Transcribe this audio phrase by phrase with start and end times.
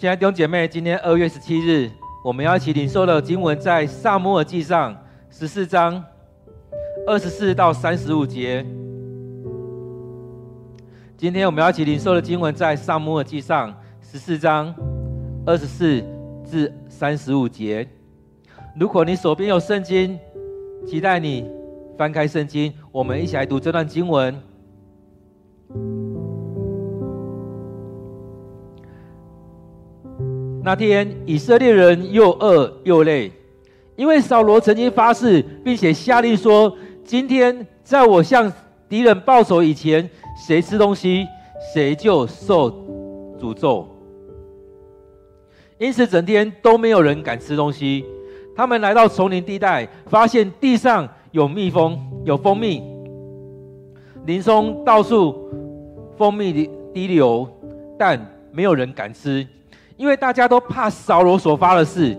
[0.00, 1.90] 亲爱的弟兄姐妹，今天二月十七日，
[2.24, 4.96] 我们要一起领受的经文在撒母耳记上
[5.28, 6.02] 十四章
[7.06, 8.64] 二十四到三十五节。
[11.18, 14.74] 今天我们要一起领受的经文在撒母耳记上十四章
[15.44, 16.02] 二十四
[16.50, 17.86] 至三十五节。
[18.74, 20.18] 如果你手边有圣经，
[20.86, 21.44] 期待你
[21.98, 24.34] 翻开圣经，我们一起来读这段经文。
[30.62, 33.32] 那天，以色列人又饿又累，
[33.96, 38.52] 因为扫罗曾经发誓，并且下令说：“今天在我向
[38.86, 40.08] 敌人报仇以前，
[40.46, 41.26] 谁吃东西，
[41.72, 42.70] 谁就受
[43.40, 43.88] 诅咒。”
[45.80, 48.04] 因此，整天都没有人敢吃东西。
[48.54, 52.82] 他们来到丛林地带，发现地上有蜜蜂，有蜂蜜，
[54.26, 55.34] 林中到处
[56.18, 57.48] 蜂蜜滴流，
[57.98, 58.20] 但
[58.52, 59.46] 没有人敢吃。
[60.00, 62.16] 因为大家都怕扫罗所发的誓，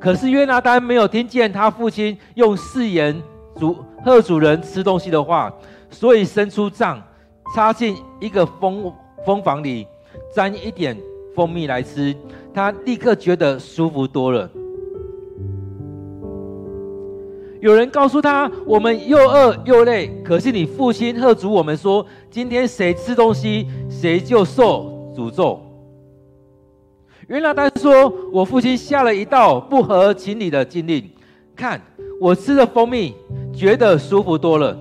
[0.00, 3.14] 可是约拿单没有听见他父亲用誓言
[3.54, 5.54] 嘱贺主人吃东西的话，
[5.88, 7.00] 所以伸出杖
[7.54, 8.92] 插进一个蜂
[9.24, 9.86] 蜂房里，
[10.34, 10.98] 沾一点
[11.32, 12.12] 蜂蜜来吃，
[12.52, 14.50] 他立刻觉得舒服多了。
[17.60, 25.60] 有人告诉他：“我们又饿又累，可是你父亲贺嘱我们说，今天谁吃东西，谁就受诅咒。”
[27.32, 31.10] 约拿单说：“我父亲下了一道不合情理的禁令，
[31.56, 31.80] 看
[32.20, 33.14] 我吃了蜂蜜，
[33.54, 34.76] 觉得舒服多了。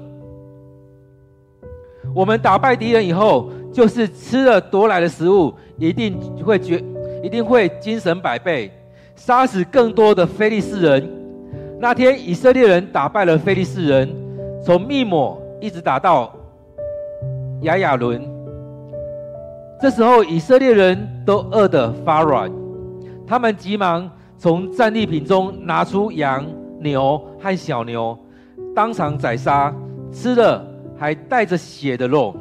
[2.14, 6.84] 我们打败敌人以后，就是吃了夺来的食物，一定会觉，
[7.24, 8.70] 一定会精神百倍，
[9.16, 11.10] 杀死更多的非利士人。
[11.80, 14.14] 那天以色列人打败了非利士人，
[14.62, 16.36] 从密抹一直打到
[17.62, 18.30] 亚雅伦。”
[19.82, 22.52] 这时候，以色列人都饿得发软，
[23.26, 26.46] 他们急忙从战利品中拿出羊、
[26.80, 28.16] 牛和小牛，
[28.76, 29.74] 当场宰杀，
[30.12, 30.64] 吃了
[30.96, 32.36] 还带着血的肉。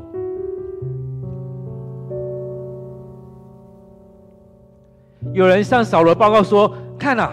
[5.32, 6.70] 有人向扫罗报告说
[7.00, 7.32] ：“看啊，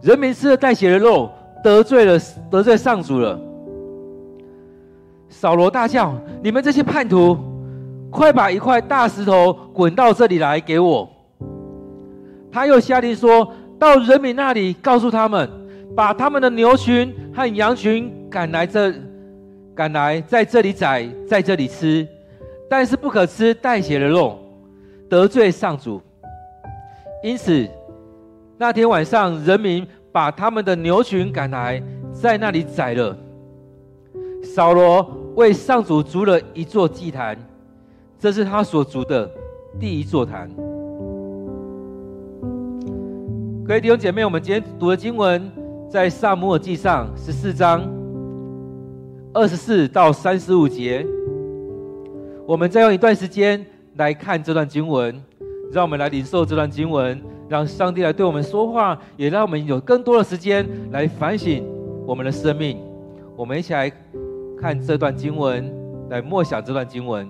[0.00, 1.28] 人民吃了带血的肉，
[1.64, 2.16] 得罪了
[2.48, 3.36] 得罪上主了。”
[5.28, 7.36] 扫罗大叫：“你们这些叛徒！”
[8.10, 11.08] 快把一块大石头滚到这里来给我。
[12.52, 15.48] 他又下令说：“到人民那里，告诉他们，
[15.96, 18.92] 把他们的牛群和羊群赶来这，
[19.74, 22.06] 赶来在这里宰，在这里吃，
[22.68, 24.38] 但是不可吃带血的肉，
[25.08, 26.02] 得罪上主。”
[27.22, 27.68] 因此，
[28.58, 31.80] 那天晚上，人民把他们的牛群赶来，
[32.12, 33.16] 在那里宰了。
[34.42, 37.38] 扫罗为上主筑了一座祭坛。
[38.20, 39.28] 这是他所筑的
[39.78, 40.46] 第一座坛。
[43.66, 45.50] 各位弟兄姐妹，我们今天读的经文
[45.88, 47.90] 在撒母耳记上十四章
[49.32, 51.06] 二十四到三十五节。
[52.46, 53.64] 我们再用一段时间
[53.96, 55.18] 来看这段经文，
[55.72, 61.64] 让我们来领受这段经文，让上帝来对我们说话，也让我们有更多的时间来反省
[62.06, 62.76] 我们的生命。
[63.34, 63.90] 我们一起来
[64.60, 65.72] 看这段经文，
[66.10, 67.26] 来默想这段经文。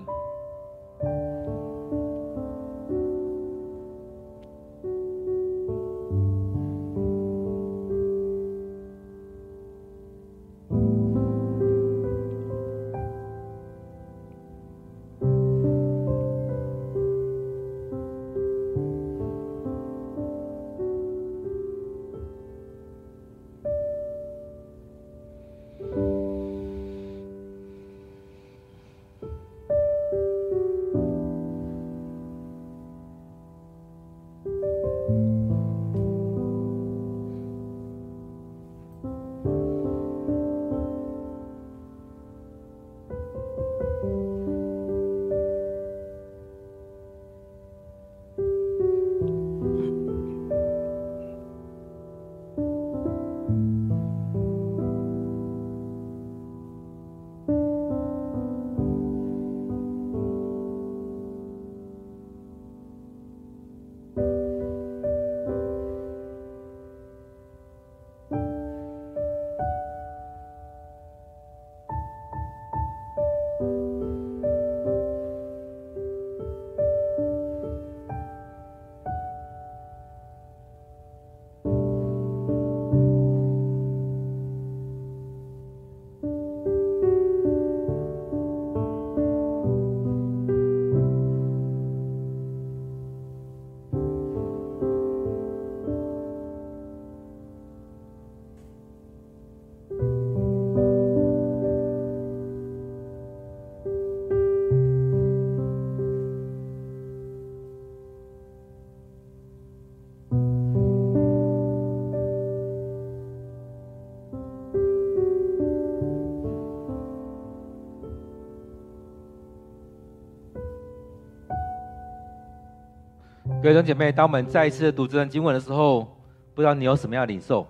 [123.62, 126.08] 各位兄姐妹，当我们再一次读这段经文的时候，
[126.54, 127.66] 不知道你有什么样的领受？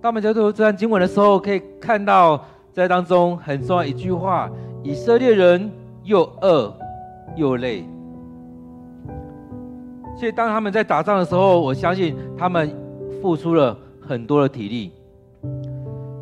[0.00, 4.50] 当我们在读这段经文的时候，可以看到在当中很重要一句话：
[4.82, 5.70] 以色列人
[6.02, 6.74] 又饿
[7.36, 7.84] 又累。
[10.16, 12.74] 所以当他们在打仗的时候，我相信他们
[13.20, 14.92] 付出了很多的体力，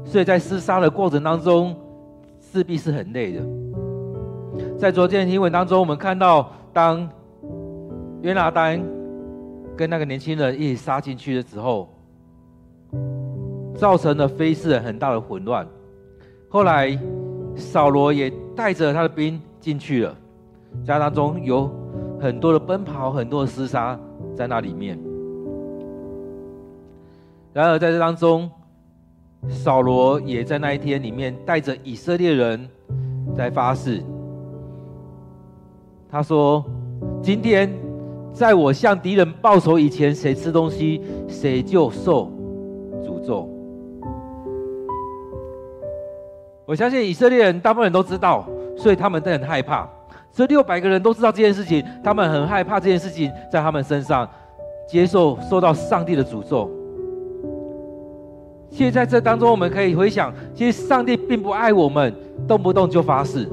[0.04, 1.76] 所以在厮杀的过程当中，
[2.40, 3.40] 势必是很累的。
[4.76, 7.08] 在昨天的经文当中，我们看到当
[8.22, 8.82] 约拿单
[9.76, 11.88] 跟那个年轻人一起杀进去的时候。
[13.74, 15.66] 造成了非斯人很大的混乱。
[16.48, 16.96] 后来，
[17.56, 20.14] 扫罗也带着他的兵进去了，
[20.84, 21.69] 家当中有
[22.20, 23.98] 很多的奔跑，很多的厮杀
[24.36, 24.96] 在那里面。
[27.54, 28.48] 然而，在这当中，
[29.48, 32.68] 扫罗也在那一天里面带着以色列人
[33.34, 34.02] 在发誓。
[36.10, 36.62] 他说
[37.22, 37.72] ：“今天，
[38.32, 42.31] 在我向敌人报仇以前，谁吃东西，谁就受
[43.05, 43.49] 诅咒。”
[46.64, 48.46] 我相信以色列人大部分人都知道，
[48.76, 49.88] 所以他们都很害怕。
[50.32, 54.26] 这六百个人都知道这件事情，他们很害怕这件事情在他们身上
[54.88, 56.70] 接受受到上帝的诅咒。
[58.70, 62.14] 其实在这当中，我们可以回想，其实上帝并不爱我们，
[62.49, 63.46] 动不动就发誓。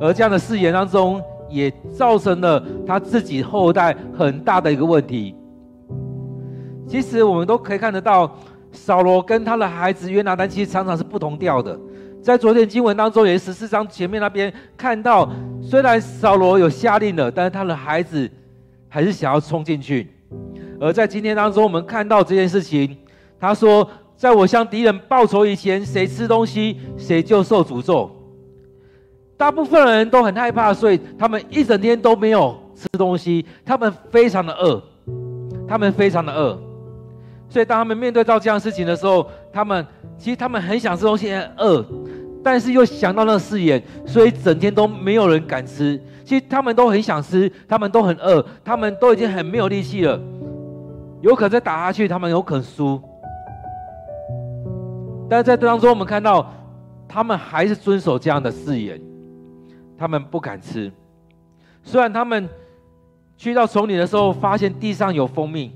[0.00, 5.34] 而这样的誓言当中，也造成了他自己后代很大的一个问题。
[6.86, 8.36] 其实我们都可以看得到。
[8.72, 11.78] 扫罗跟他的孩子约拿单其实常常是不同调的，
[12.20, 15.26] 在昨天经文当中，也十四章前面那边看到，
[15.62, 18.30] 虽然扫罗有下令了，但是他的孩子
[18.86, 20.10] 还是想要冲进去。
[20.78, 22.94] 而在今天当中，我们看到这件事情，
[23.40, 28.10] 他说：“在我向敌人报仇以前，谁吃东西，谁就受诅咒。”
[29.36, 34.82] 大部分人都很害怕，所以他们一整天都没有吃东西，他们非常的饿，
[35.68, 36.58] 他们非常的饿。
[37.48, 39.86] 所以，当他们面对到这样事情的时候，他们
[40.18, 41.84] 其实他们很想吃东西，很饿，
[42.42, 46.00] 但是又想到那个誓言，所以整天都没有人敢吃。
[46.24, 50.20] 其实他们都很想吃，他们都很饿，他们都已经很没有力气了，
[51.20, 53.00] 有可能再打下去，他们有可能输。
[55.30, 56.52] 但是在当中，我们看到
[57.06, 59.00] 他们还是遵守这样的誓言，
[59.98, 60.92] 他们不敢吃。
[61.82, 62.48] 虽然他们
[63.36, 65.72] 去到丛林的时候，发现地上有蜂蜜。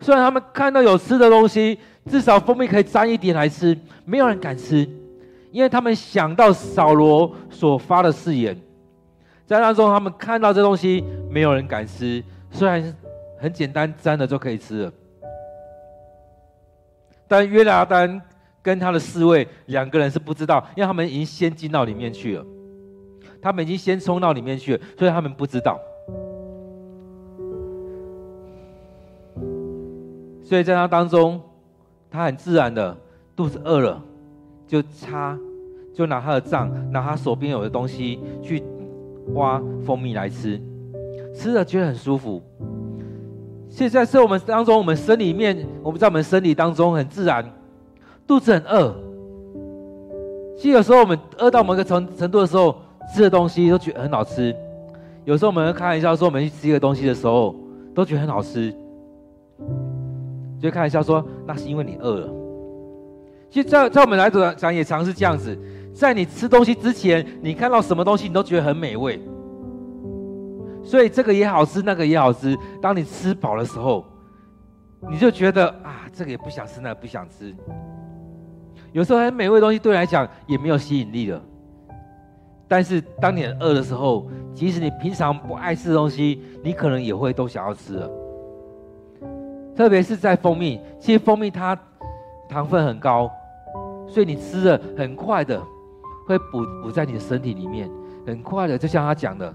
[0.00, 4.88] 虽然他们看到有吃的东西，至少蜂蜜可以沾一点来吃，没有人敢吃，
[5.50, 8.56] 因为他们想到扫罗所发的誓言，
[9.46, 12.22] 在当中他们看到这东西，没有人敢吃。
[12.50, 12.94] 虽然
[13.38, 14.92] 很简单，沾了就可以吃了，
[17.28, 18.20] 但约拿单
[18.60, 22.44] 跟他的侍卫两个人是不知道，因为他们已经先进到里面去了，
[23.42, 25.78] 他们已经先冲到里面去了，所以他们不知道。
[30.42, 31.40] 所以在他当中，
[32.10, 32.96] 他很自然的
[33.34, 34.02] 肚子饿了，
[34.66, 35.36] 就擦，
[35.92, 38.62] 就拿他的杖，拿他手边有的东西去
[39.34, 40.60] 挖蜂蜜来吃，
[41.34, 42.42] 吃了觉得很舒服。
[43.68, 47.44] 现在是我们当中，我们生里面，我们在我们生理当中很自然，
[48.26, 48.94] 肚子很饿。
[50.54, 52.76] 其实有时候我们饿到某个程程度的时候，
[53.12, 54.54] 吃的东西都觉得很好吃。
[55.24, 57.54] 有时候我们开玩笑说，我们去吃一个东西的时候，
[57.94, 58.74] 都觉得很好吃。
[60.60, 62.28] 就开玩笑说，那是因为你饿了。
[63.50, 65.56] 其实在，在我们来讲，也常是这样子。
[65.92, 69.20] 在你吃东西之前，你看到什么东西，你都觉得很美味。
[70.82, 72.56] 所以这个也好吃，那个也好吃。
[72.80, 74.04] 当你吃饱的时候，
[75.10, 77.54] 你就觉得啊，这个也不想吃，那个不想吃。
[78.92, 81.40] 有时候很美味的东西对你来讲也没有吸引力了。
[82.72, 88.10] 但是当你饿的时候，即使你平常不爱吃东西，你可能也会都想要吃了。
[89.76, 91.78] 特别是在蜂蜜，其实蜂蜜它
[92.48, 93.30] 糖分很高，
[94.08, 95.60] 所以你吃了很快的
[96.26, 97.90] 会补补在你的身体里面，
[98.26, 99.54] 很快的就像他讲的，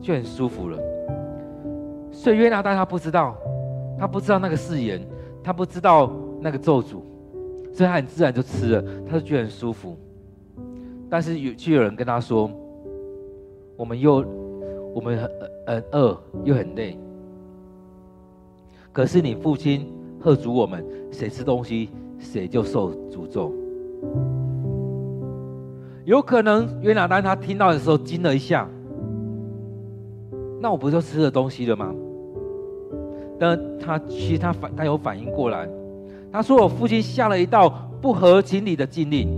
[0.00, 0.78] 就很舒服了。
[2.12, 3.36] 所以约拿单他不知道，
[3.98, 5.04] 他不知道那个誓言，
[5.42, 7.02] 他不知道那个咒诅，
[7.72, 9.98] 所以他很自然就吃了，他就觉得很舒服。
[11.12, 12.50] 但是有却有人跟他说，
[13.76, 14.24] 我们又
[14.94, 15.30] 我们很
[15.66, 16.98] 很饿又很累。
[18.90, 23.52] 可是你父亲喝足我们，谁吃东西谁就受诅咒。
[26.06, 28.66] 有可能约拿单他听到的时候惊了一下，
[30.62, 31.94] 那我不就吃了东西了吗？
[33.38, 35.68] 但他其实他反他有反应过来，
[36.32, 37.68] 他说我父亲下了一道
[38.00, 39.28] 不合情理的禁令，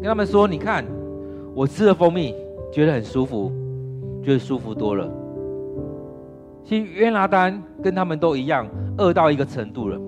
[0.00, 0.84] 跟他们说：你看
[1.54, 2.34] 我吃了蜂蜜
[2.72, 3.52] 觉得很舒服，
[4.22, 5.08] 觉得舒服多了。
[6.64, 8.66] 其实约拿丹跟他们都一样，
[8.96, 9.98] 饿到一个程度了，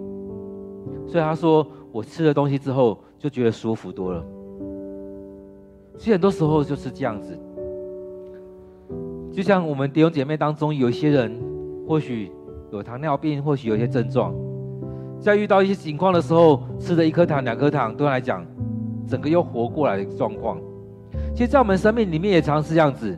[1.07, 4.25] 所以他说：“我吃了东西之后就觉得舒服多了。”
[5.99, 7.39] 其实很多时候就是这样子，
[9.31, 11.39] 就像我们弟兄姐妹当中有一些人，
[11.87, 12.33] 或许
[12.71, 14.35] 有糖尿病，或许有一些症状，
[15.21, 18.45] 在遇到一些情况的时候，吃了一颗糖、两颗糖，对他来讲，
[19.07, 20.59] 整个又活过来的状况。
[21.35, 23.17] 其实，在我们生命里面也常是这样子，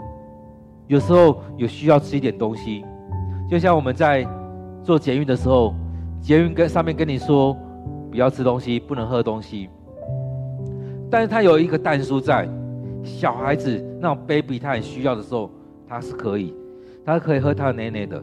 [0.87, 2.85] 有时候有需要吃一点东西。
[3.49, 4.27] 就像我们在
[4.83, 5.75] 做捷运的时候，
[6.21, 7.57] 捷运跟上面跟你说
[8.11, 9.69] 不要吃东西，不能喝东西。
[11.11, 12.49] 但是他有一个但书在，
[13.03, 15.51] 小孩子那种 baby 他很需要的时候，
[15.87, 16.55] 他是可以，
[17.05, 18.23] 他可以喝他的奶奶的。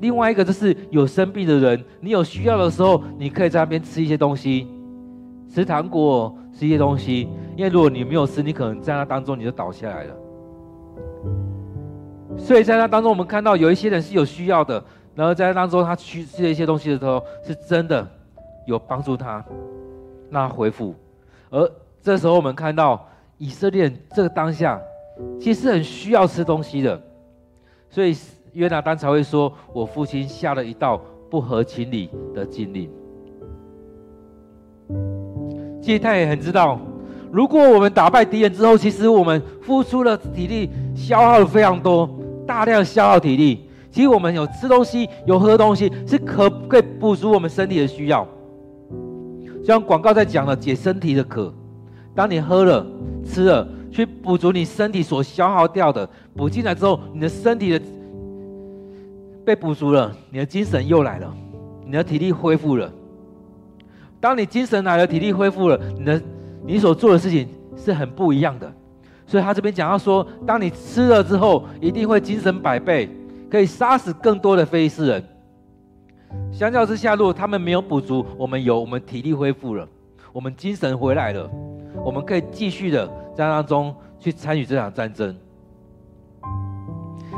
[0.00, 4.68] 另外一个就是有生病的人，你有需要的时候，你可以在那边吃一些东西，
[5.54, 7.28] 吃糖果，吃一些东西。
[7.56, 10.16] 因为如果你没有吃，你可能在那当中你就倒下来了。
[12.36, 14.82] 所以在那当中，我们看到有一些人是有需要的，
[15.14, 18.04] 然后在那当中他去吃了一些东西的时候，是真的
[18.66, 19.44] 有帮助他，
[20.28, 20.92] 让他恢复。
[21.50, 21.70] 而
[22.02, 23.06] 这时候我们看到
[23.38, 24.80] 以色列这个当下，
[25.40, 27.00] 其实很需要吃东西的，
[27.88, 28.16] 所以
[28.54, 32.90] 约拿单才会说：“我父亲下了一道不合情理的禁令。”
[35.84, 36.80] 其实他也很知道，
[37.30, 42.08] 如果我们打败敌人之后，其实我们付出了体力消耗了非常多。
[42.46, 48.26] 大量消耗体力，其实我们有吃东西，有喝东西，是可可以补足我们身体的需要。
[49.62, 51.52] 像广告在讲的，解身体的渴。
[52.14, 52.86] 当你喝了、
[53.22, 57.84] 吃了，去补足你身体所消耗掉的，补进来之后，你的身体的
[59.44, 61.30] 被补足了，你的精神又来了，
[61.84, 62.90] 你的体力恢复了。
[64.24, 66.22] 当你精神来了，体力恢复了，你的
[66.64, 68.72] 你所做的事情是很不一样的。
[69.26, 73.06] 所以他这边讲到说，当你吃了之后，一定会精神百倍，
[73.50, 75.22] 可以杀死更多的非利士人。
[76.50, 79.86] 相较之下，如果他们没有补足，我们有，我们体力恢复了，
[80.32, 81.46] 我们精神回来了，
[82.02, 85.36] 我们可以继续的在当中去参与这场战争。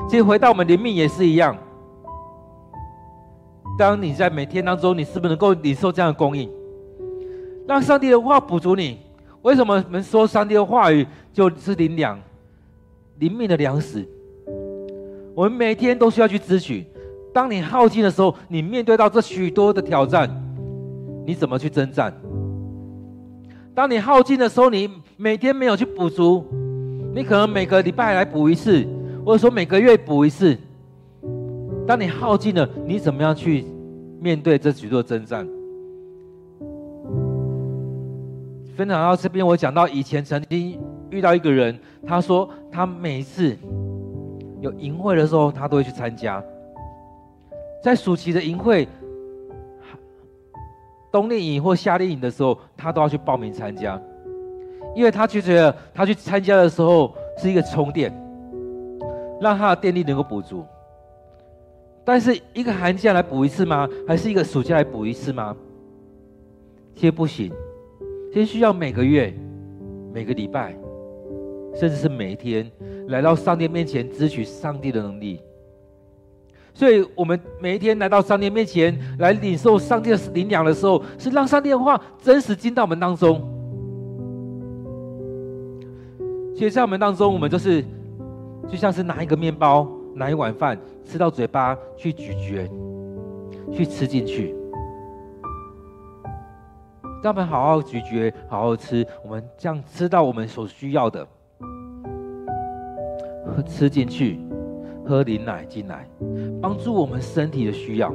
[0.08, 1.56] 其实回到我们灵命也是一样，
[3.76, 6.48] 当你在每天当中，你是不是能够领受这样的供应，
[7.66, 8.98] 让上帝的话补足你？
[9.42, 12.18] 为什么我们说上帝的话语就是灵粮、
[13.18, 14.06] 灵命的粮食？
[15.34, 16.84] 我们每天都需要去支取。
[17.32, 20.28] 当你耗尽的时候，你面对到这许多的挑战，
[21.26, 22.12] 你怎么去征战？
[23.74, 26.44] 当你耗尽的时候，你每天没有去补足，
[27.14, 28.86] 你可能每个礼拜来补一次，
[29.24, 30.56] 或者说每个月补一次。
[31.86, 33.64] 当你耗尽了，你怎么样去
[34.20, 35.46] 面对这许多的征战？
[38.76, 40.78] 分享到这边，我讲到以前曾经
[41.08, 43.56] 遇到一个人，他说他每一次
[44.60, 46.44] 有营会的时候，他都会去参加。
[47.82, 48.86] 在暑期的营会、
[51.10, 53.98] 冬令营或夏令营的时候，他都要去报名参加，
[54.94, 58.12] 因为他就觉得他去参加的时候是一个充电，
[59.40, 60.62] 让他的电力能够补足。
[62.04, 63.88] 但是一个寒假来补一次吗？
[64.06, 65.56] 还是一个暑假来补一次吗？
[66.94, 67.50] 其实不行。
[68.36, 69.32] 先需要每个月、
[70.12, 70.76] 每个礼拜，
[71.74, 72.70] 甚至是每一天，
[73.08, 75.40] 来到上帝面前，支取上帝的能力。
[76.74, 83.40] 所以，我们每一天来到上帝面前，来领受上帝的灵粮的时候，是让上帝的话真实进到我们当中。
[86.54, 87.82] 其实，在我们当中，我们就是
[88.68, 92.70] 就像是拿一个面包、拿一碗饭，吃到嘴巴去咀嚼，
[93.72, 94.54] 去吃进去。
[97.22, 99.04] 让我们好好咀嚼，好好吃。
[99.24, 101.26] 我们这样吃到我们所需要的，
[103.44, 104.38] 喝吃进去，
[105.04, 106.08] 喝灵奶进来，
[106.60, 108.12] 帮助我们身体的需要。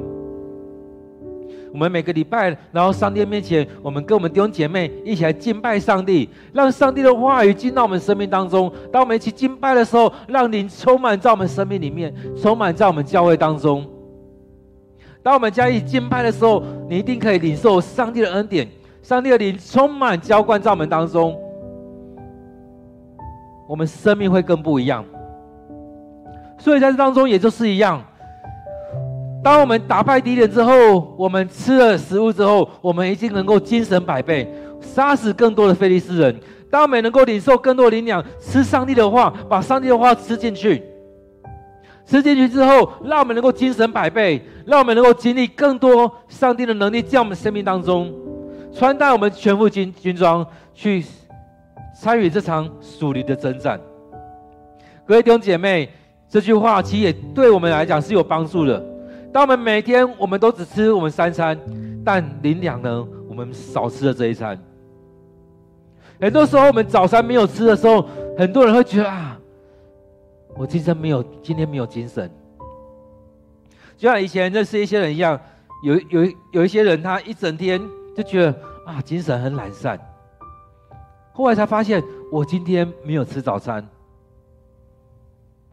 [1.73, 8.71] 我们每个礼拜然后上帝面前，我们跟我们弟兄姐妹一起来敬拜上帝，让上帝的话语进到我们生命当中。
[8.91, 13.85] 当我们一起敬拜的时候，让灵充满在我们生命里面，充满在我们教会当中。
[15.23, 18.67] 当我们加以敬拜的时候，你一定可以领受上帝的恩典。
[19.01, 21.35] 上帝的灵充满浇灌在我们当中，
[23.67, 25.03] 我们生命会更不一样。
[26.57, 27.99] 所以在这当中也就是一样，
[29.43, 34.47] 当我们打败敌人之后，我们吃了食物之后，我们已经能够精神百倍，
[34.79, 36.39] 杀死更多的非利士人。
[36.69, 40.83] 当我们能够领受更多的灵粮，吃上帝的话，把上帝的话吃进去，
[42.05, 48.13] 吃进去之后，让我们能够精神百倍，让我们能够经历更多上帝的能力在我们生命当中。
[48.73, 51.03] 穿戴我们全副军军装去
[51.93, 53.79] 参与这场属灵的征战。
[55.05, 55.89] 各位弟兄姐妹，
[56.29, 58.83] 这句话其实也对我们来讲是有帮助的。
[59.33, 61.57] 当我们每天我们都只吃我们三餐，
[62.03, 64.57] 但灵粮呢，我们少吃了这一餐。
[66.19, 69.37] 很多时候我们早餐没有吃的时候，很多人会觉得啊，
[70.55, 72.29] 我精神没有，今天没有精神。
[73.97, 75.39] 就像以前认识一些人一样，
[75.83, 77.81] 有有有一些人他一整天
[78.15, 78.49] 就觉得
[78.85, 79.99] 啊，精神很懒散。
[81.33, 83.87] 后来才发现，我今天没有吃早餐，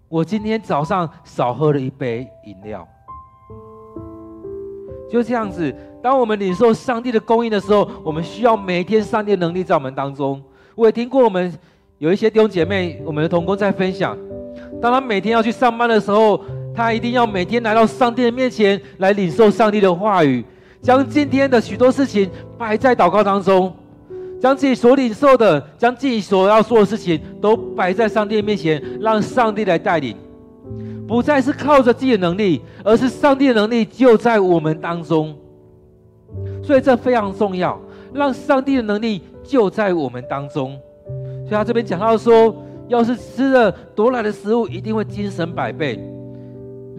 [0.09, 2.87] 我今天早上少喝了一杯饮料。
[5.11, 10.43] 就这样子，当我们领受上帝的供应的时候，我们需要每天上帝的能力在我们当中。
[10.75, 11.53] 我也听过我们
[11.97, 14.17] 有一些弟兄姐妹，我们的同工在分享，
[14.81, 16.41] 当他每天要去上班的时候，
[16.75, 20.45] 他一定要每天来到上帝的面前来领受上帝的话语，
[20.81, 23.75] 将今天的许多事情摆在祷告当中，
[24.41, 30.17] 将自己所领受的，将自己所要做的事情都摆在上帝面前，让上帝来带领。
[31.07, 35.35] 不再是靠着自己的能力，而是上帝的能力就在我们当中，
[36.63, 37.81] 所以这非常重要，
[38.13, 40.79] 让上帝的能力就在我们当中。
[41.45, 42.55] 所以他这边讲到说，
[42.89, 45.99] 要是吃了夺来的食物，一定会精神百倍，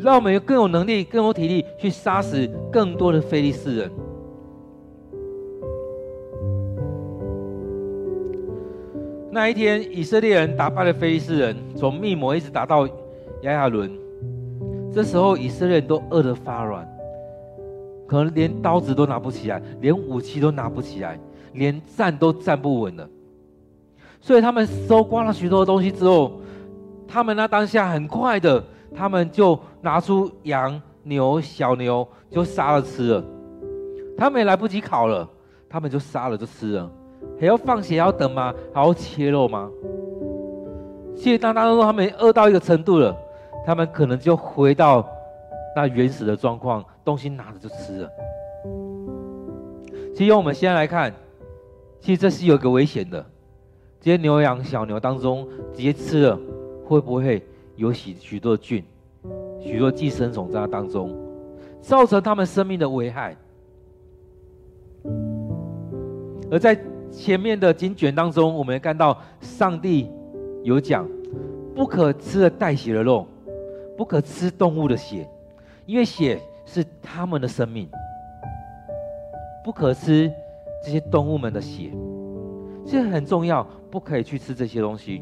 [0.02, 3.92] 让我们更有能力、更有体力去杀死更多的非利士人。
[9.32, 12.88] 那一天，以色列人打败了非利士人，从密抹一直打到。
[13.44, 13.90] 亚亚伦，
[14.94, 16.86] 这时候以色列人都饿得发软，
[18.06, 21.18] 可能连刀子都拿不起来，连武器都拿不起来，
[21.54, 23.10] 连站都站不稳了。
[24.20, 26.42] 所以他们搜刮了许多东西之后，
[27.08, 28.62] 他们那当下很快的，
[28.96, 33.24] 他们就拿出羊、牛、小牛，就杀了吃了。
[34.18, 35.28] 他们也来不及烤了，
[35.70, 36.92] 他们就杀了就吃了。
[37.40, 38.54] 还要放血要等吗？
[38.74, 39.70] 还要切肉吗？
[41.16, 43.16] 其实当当中他们饿到一个程度了。
[43.66, 45.06] 他们可能就回到
[45.76, 48.10] 那原始的状况，东西拿着就吃了。
[50.14, 51.14] 其实用我们现在来看，
[52.00, 53.24] 其实这是有一个危险的。
[54.00, 56.40] 这些牛羊小牛当中直接吃了，
[56.86, 57.46] 会不会
[57.80, 58.84] 有许许多菌、
[59.58, 61.10] 许多寄生虫在那当中，
[61.80, 63.34] 造成他们生命的危害？
[66.52, 66.78] 而在
[67.10, 70.12] 前面的经卷当中，我们看到上帝
[70.62, 71.08] 有讲，
[71.74, 73.26] 不可吃了带血的肉。
[73.98, 75.28] 不可吃动物的血，
[75.86, 77.90] 因为血是他们的生命。
[79.64, 80.32] 不可吃
[80.82, 81.92] 这些动物们的血，
[82.86, 85.22] 这很重要，不可以去吃这些东西。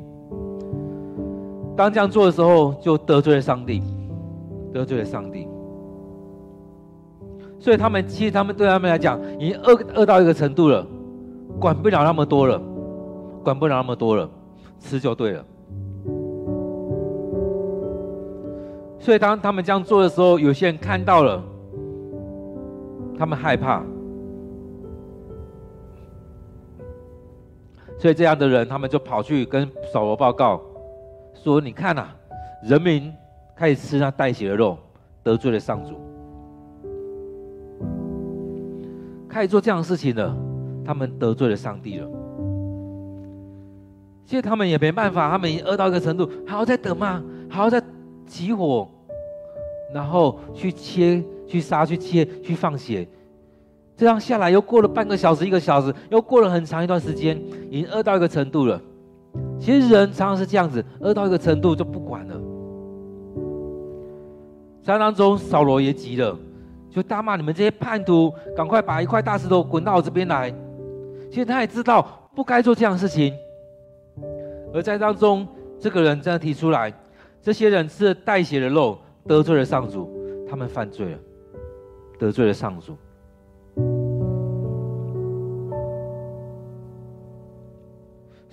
[1.78, 3.84] 当这样做的时候，就得罪了上帝，
[4.74, 5.48] 得罪了上帝。
[7.60, 10.86] 所以他们其实他们对他们来讲，已经饿饿到一个程度了，
[11.60, 12.60] 管不了那么多了，
[13.44, 14.28] 管不了那么多了，
[14.80, 15.46] 吃就对了。
[19.00, 21.44] 所以，当他们这样做的时候，有些人看到了，
[23.18, 23.84] 他们害怕。
[27.98, 30.60] 所以，这样的人，他们就跑去跟扫罗报告，
[31.44, 32.08] 说：“你看呐、
[32.64, 33.14] 人民
[33.56, 34.78] 开始吃那带血的肉，
[35.24, 35.96] 得罪了上主，
[39.30, 40.36] 开始做这样的事情了，
[40.86, 42.08] 他们得罪了上帝了。
[44.26, 47.24] 其实他们也没办法，他们已经饿到一个程度，还要再等吗？
[47.50, 47.82] 还要再
[48.26, 48.90] 起火？”
[49.94, 53.08] 然后去切、去杀、去切、去放血，
[53.96, 58.82] 这样下来又过了半个小时、一个小时，又过了很长一段时间，已经饿到一个程度了。
[59.60, 62.36] 其实人常常是这样子，饿到一个程度就不管了。
[64.84, 66.38] 在当中，扫罗也急了，
[66.90, 70.54] 就大骂你们这些叛徒，赶快把一块大石头滚到我这边来。
[71.30, 73.34] 其实他也知道不该做这样的事情，
[74.74, 75.48] 而在当中，
[75.80, 76.94] 这个人这样提出来，
[77.42, 78.98] 这些人吃了带血的肉。
[79.28, 80.10] 得罪了上主，
[80.50, 81.20] 他们犯罪了，
[82.18, 82.96] 得罪了上主，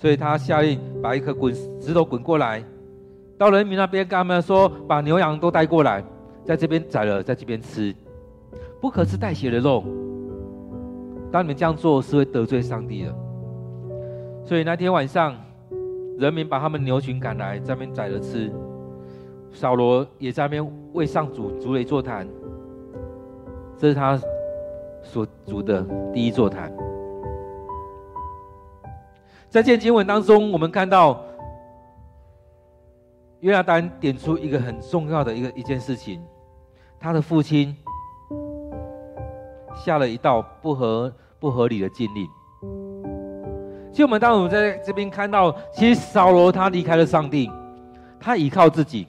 [0.05, 2.63] 所以他下令把一颗滚石头滚过来，
[3.39, 6.03] 到人民那边跟他们说：把牛羊都带过来，
[6.43, 7.91] 在这边宰了，在这边吃，
[8.79, 9.83] 不可吃带血的肉。
[11.31, 13.15] 当你们这样做，是会得罪上帝的。
[14.43, 15.35] 所以那天晚上，
[16.19, 18.51] 人民把他们牛群赶来，在那边宰了吃。
[19.53, 22.27] 扫罗也在那边为上主筑了一座坛，
[23.75, 24.21] 这是他
[25.01, 26.71] 所筑的第一座坛。
[29.55, 31.23] 在这经文当中，我们看到
[33.39, 36.21] 约拿单点出一个很重要的一个一件事情，
[36.99, 37.73] 他的父亲
[39.73, 42.27] 下了一道不合不合理的禁令。
[43.93, 47.49] 其实我们当我们在这边看到，其实扫罗他离开了上帝。
[48.19, 49.07] 他依靠自己。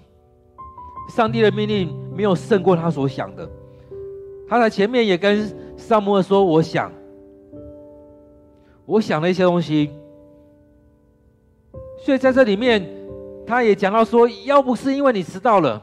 [1.08, 3.50] 上帝的命令没有胜过他所想的。
[4.48, 6.92] 他在前面也跟撒母耳说：“我想，
[8.84, 9.90] 我想了一些东西。”
[11.98, 12.86] 所以在这里面，
[13.46, 15.82] 他也讲到说：“要不是因为你迟到了，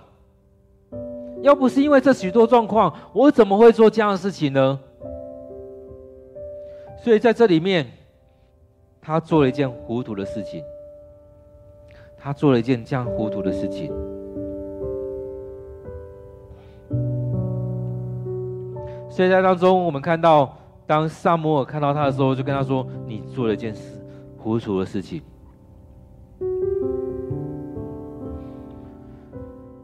[1.42, 4.80] 要不是因为这许多状况，我怎么会做这样的事情呢？”
[7.04, 7.86] 所以在这里面，
[9.02, 10.64] 他做了一件糊涂的事情。
[12.18, 13.92] 他做了一件这样糊涂的事情。
[19.10, 24.00] 所以在当中，我们看到，当撒母耳看到他的时候，就跟他说：“你做了一件事
[24.38, 25.22] 糊涂的事情。”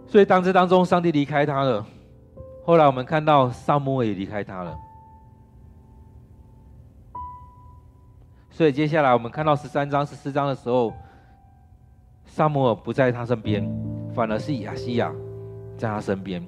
[0.10, 1.86] 所以当这当中，上帝离开他了。
[2.65, 4.76] 后来我们看到撒母耳也离开他了。
[8.50, 10.91] 所以接下来我们看到十三章、十四章的时候，
[12.26, 13.69] 撒母耳不在他身边，
[14.13, 15.13] 反而是亚西亚
[15.78, 16.43] 在他身边。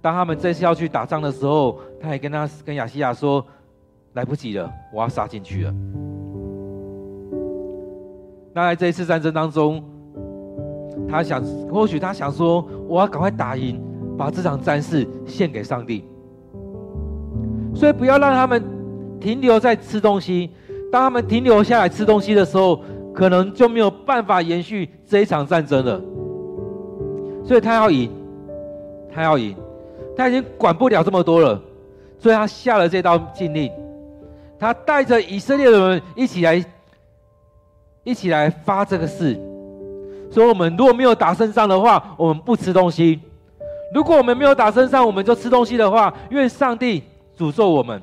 [0.00, 3.44] 当他们这次要去打仗的时候，他也跟他跟亚西亚说
[4.14, 5.74] ：“来不及了，我要杀进去了。”
[8.54, 9.82] 那在这一次战争当中，
[11.08, 13.80] 他想，或许他想说：“我要赶快打赢，
[14.16, 16.04] 把这场战事献给上帝。”
[17.74, 18.62] 所以不要让他们
[19.20, 20.50] 停留在吃东西。
[20.90, 22.80] 当他们停留下来吃东西的时候，
[23.14, 26.00] 可能就没有办法延续这一场战争了。
[27.44, 28.10] 所以他要赢，
[29.10, 29.56] 他要赢，
[30.14, 31.58] 他已经管不了这么多了，
[32.18, 33.70] 所以他下了这道禁令。
[34.58, 36.64] 他带着以色列的人一起来，
[38.04, 39.36] 一起来发这个誓，
[40.32, 43.20] 说我们如果没有打胜仗的话，我们不吃东西；
[43.94, 47.02] 如果我们没有打胜仗，我们就吃东西的话，愿上帝
[47.36, 48.00] 诅咒我们。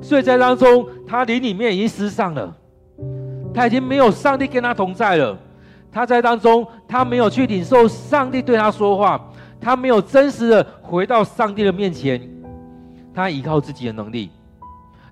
[0.00, 2.54] 所以在当中，他灵里面已经失丧了，
[3.52, 5.36] 他已经没有上帝跟他同在了。
[5.92, 9.20] 他在当中，他没有去领受上帝对他说话，
[9.60, 12.20] 他没有真实的回到上帝的面前，
[13.12, 14.30] 他依靠自己的能力，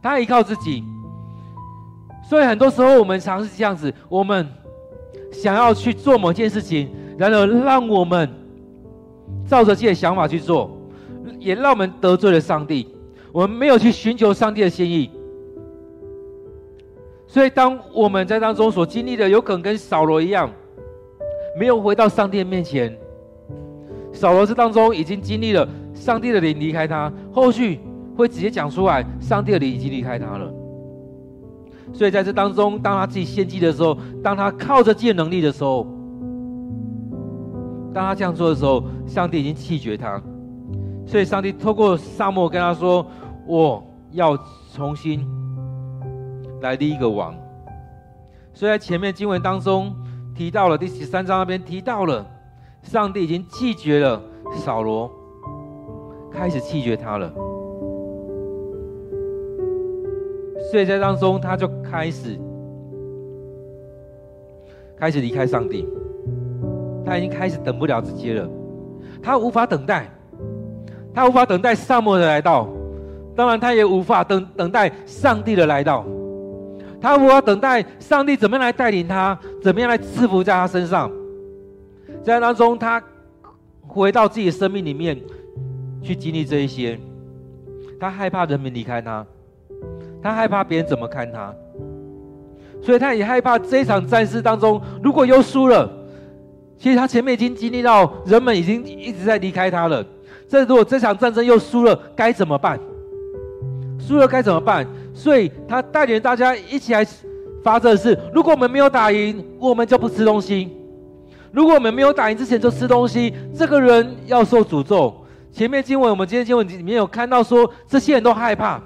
[0.01, 0.85] 他依靠自己。
[2.23, 4.47] 所以很多时候，我们常是这样子：我们
[5.31, 8.29] 想要去做某件事情，然而让我们
[9.47, 10.71] 照着自己的想法去做，
[11.39, 12.89] 也让我们得罪了上帝。
[13.31, 15.11] 我们没有去寻求上帝的心意，
[17.27, 20.51] 所以当我们在当中所经历的，有可能跟扫罗一样，
[21.59, 22.97] 没有回到上帝的面前。
[24.13, 27.79] 扫罗这当中已经经历了上帝的灵离开他，后续
[28.17, 30.53] 会直接讲出来，上帝的灵已经离开他了。
[31.93, 35.87] 所以在这当中，当他自己献祭的时候，当他靠着自己的能力的时候，
[37.93, 40.21] 当他这样做的时候，上帝已经弃绝他。
[41.07, 43.05] 所以，上帝透过沙漠跟他说
[43.49, 44.39] ：“我要
[44.75, 45.27] 重新
[46.61, 47.35] 来立一个王。”
[48.53, 49.95] 所以在前面经文当中
[50.35, 52.27] 提到了第十三章那边提到了，
[52.83, 54.21] 上帝已经弃绝了
[54.55, 55.11] 扫罗，
[56.31, 57.33] 开始弃绝他了。
[60.71, 62.39] 所以在当中他就开始
[64.97, 65.89] 开始离开上帝，
[67.05, 68.49] 他已经开始等不了这些了，
[69.23, 70.09] 他无法等待。
[71.15, 72.69] 他无法等待撒母耳的来到，
[73.35, 76.05] 当然他也无法等等待上帝的来到。
[77.01, 81.11] 他无法等待上帝怎么样来带领他，怎么样来赐福在他身上。
[82.23, 83.03] 在当中，他
[83.85, 85.19] 回到自己的生命里面
[86.03, 86.97] 去经历这一些。
[87.99, 89.27] 他害怕人民离开他，
[90.23, 91.55] 他害怕别人怎么看他，
[92.83, 95.91] 所以他也害怕这场战事当中，如果又输了，
[96.79, 100.05] 其实他前面已经经历到人们已经一直在离开他了。
[100.49, 102.79] 这如果这场战争又输了，该怎么办？
[103.99, 104.87] 输了该怎么办？
[105.13, 107.07] 所以他带领大家一起来
[107.63, 110.69] 发这誓：如果我们没有打赢，我们就不吃东西；
[111.53, 115.15] 如果我们没有打赢之前就吃东西，这个人要受诅咒。
[115.53, 118.81] 前面经文，我们今天经文里面有看到说，这些人都害怕，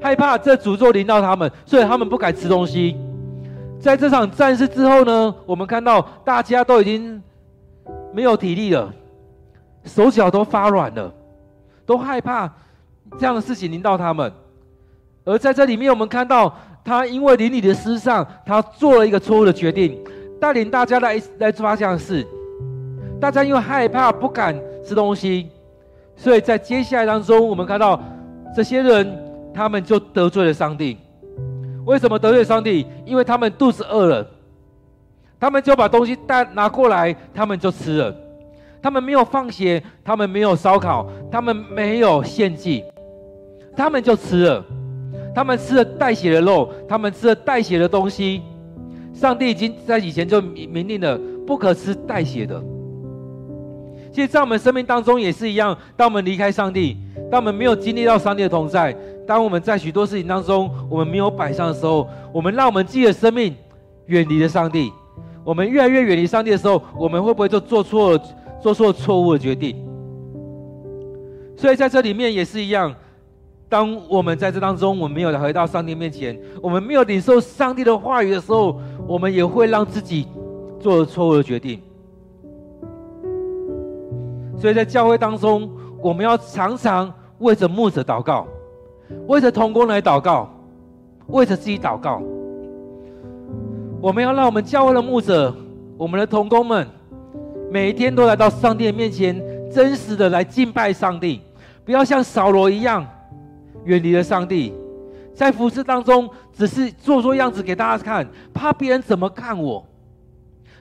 [0.00, 2.96] 害怕这诅咒临到他们，所以他们不敢吃东西。
[3.80, 7.22] 在这场战事之后呢，我们看到大家都已经
[8.12, 8.92] 没有体力了。
[9.84, 11.10] 手脚都发软了，
[11.86, 12.52] 都害怕
[13.18, 14.30] 这样的事情临到他们。
[15.24, 19.98] 而在这里面，我们看到他因为灵里的失丧，他做了一个错误的决定，
[20.40, 22.26] 带领大家来来抓这样的事。
[23.20, 25.48] 大家因为害怕不敢吃东西，
[26.16, 28.00] 所以在接下来当中，我们看到
[28.54, 29.06] 这些人
[29.58, 30.96] 他们就得罪了上帝。
[31.84, 32.86] 为什么得罪上帝？
[33.04, 34.24] 因为他们肚子饿了，
[35.40, 38.14] 他们就把东西带拿过来，他们就吃了。
[38.80, 42.84] 他们没有放血，他们没有烧烤，他们没有献祭，
[43.76, 44.64] 他们就吃了。
[45.34, 48.40] 他们吃了带血的肉，他们吃了带血的东西，
[49.12, 52.62] 上帝已经在以前就明令了，不可吃带血的。
[54.12, 55.76] 其实，在我们生命当中也是一样。
[55.96, 56.96] 当我们离开上帝，
[57.28, 58.96] 当我们没有经历到上帝的同在，
[59.28, 63.54] 当我们在许多事情当中我们没有摆上的时候，我们让我们自己的生命
[64.06, 64.90] 远离了上帝。
[65.44, 68.22] 我们越来越远离上帝的时候，我们会不会就做错了、
[68.58, 69.76] 做错错误的决定？
[71.58, 72.94] 所以在这里面也是一样。
[73.68, 80.26] 当我们在这当中，我们没有回到上帝面前，我们没有领受上帝的话语的时候，我们也会让自己
[80.80, 81.82] 做错误的决定。
[84.56, 85.70] 所以在教会当中，
[86.02, 88.48] 我们要常常为着牧者祷告，
[89.26, 90.48] 为着同工来祷告，
[91.28, 92.22] 为着自己祷告。
[94.00, 95.54] 我们要让我们教会的牧者，
[95.96, 96.86] 我们的同工们，
[97.70, 99.42] 每一天都来到上帝的面前，
[99.72, 101.40] 真实的来敬拜上帝，
[101.84, 103.06] 不要像扫罗一样。
[103.84, 104.74] 远离了上帝，
[105.32, 109.84] 在服饰当中只是做做样子给大家看，怕别人怎么看我。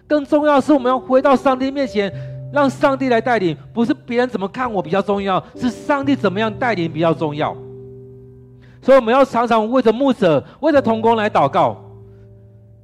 [0.07, 2.11] 更重要的是，我们要回到上帝面前，
[2.51, 7.55] 让上帝来带领，不是别人怎么看我比较重要，是上帝怎么样带领比较重要。
[8.87, 11.75] 所以我们要常常为着牧者、为着同工来祷告，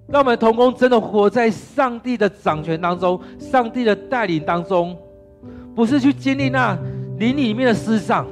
[0.05, 4.97] 让我们同工真的活在上帝的掌权当中、上帝的带领当中，
[5.73, 6.77] 不是去经历那
[7.19, 8.27] 灵里面的失丧。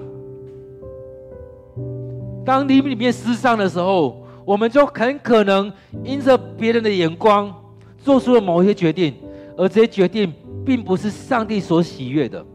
[2.44, 5.72] 当灵里面失丧的时候，我们就很可能
[6.04, 7.50] 因着别人的眼光，
[8.00, 9.16] 做出了某些决定，
[9.56, 10.34] 而这些决定
[10.66, 12.46] 并不是上帝所喜悦的。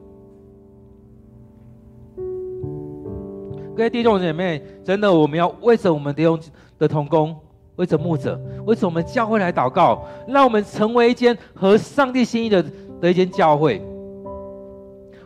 [3.76, 6.40] 各位弟兄姐妹，真的，我们要为着我们弟兄
[6.78, 7.36] 的同工，
[7.76, 12.64] 为着牧者，为着我们教会来祷告，让我们成为一间合上帝心意的
[13.02, 13.82] 的一间教会。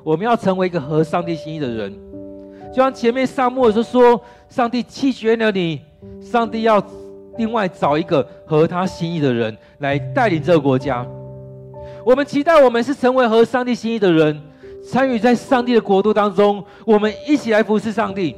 [0.02, 1.96] 我们要成为一个合上帝心意的人，
[2.70, 4.20] 就像前面撒母耳就说。
[4.48, 5.80] 上帝弃绝了你，
[6.20, 6.84] 上帝要
[7.38, 11.06] 另外找一个合他心意的人来带领这个国家。
[12.04, 14.42] 我们期待我们是成为合上帝心意的人，
[14.83, 18.37] 参与在上帝的国度当中，我们一起来服侍上帝。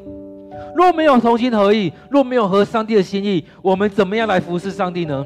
[0.75, 5.25] 若没有同心合意，若没有合上帝的心意，我们怎么样来服侍上帝呢？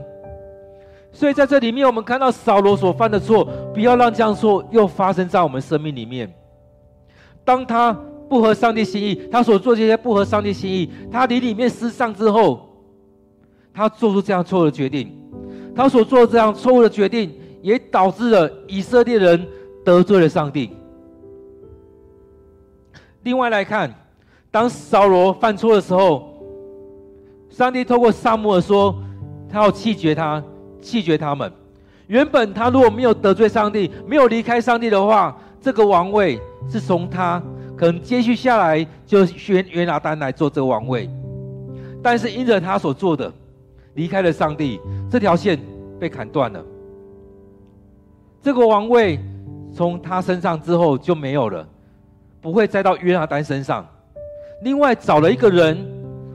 [1.13, 6.33] 所以在这里面，我们看到扫罗所犯的错，不要让这样错又发生在我们生命里面。
[7.45, 7.97] 当他。
[8.29, 12.69] 不合上帝心意，他所做这些不合上帝心意，他灵里面失丧之后，
[13.73, 15.17] 他做出这样错误的决定，
[15.73, 19.47] 他所做这样错误的决定，也导致了以色列人
[19.85, 20.73] 得罪了上帝。
[23.27, 23.93] 另外来看，
[24.53, 26.33] 当扫罗犯错的时候，
[27.51, 28.95] 上帝透过撒母耳说，
[29.51, 30.41] 他要弃绝他，
[30.81, 31.53] 弃绝他们。
[32.07, 37.43] 原本他如果没有得罪上帝，没有离开上帝的话，这个王位是从他。
[37.77, 41.11] 可能接续下来就选约拿单来做这个王位，
[42.01, 43.31] 但是因着他所做的，
[43.95, 45.59] 离开了上帝，这条线
[45.99, 46.65] 被砍断了。
[48.41, 49.19] 这个王位
[49.75, 51.69] 从他身上之后就没有了，
[52.47, 53.85] 不会再到约拿单身上。
[54.63, 55.77] 另外找了一个人，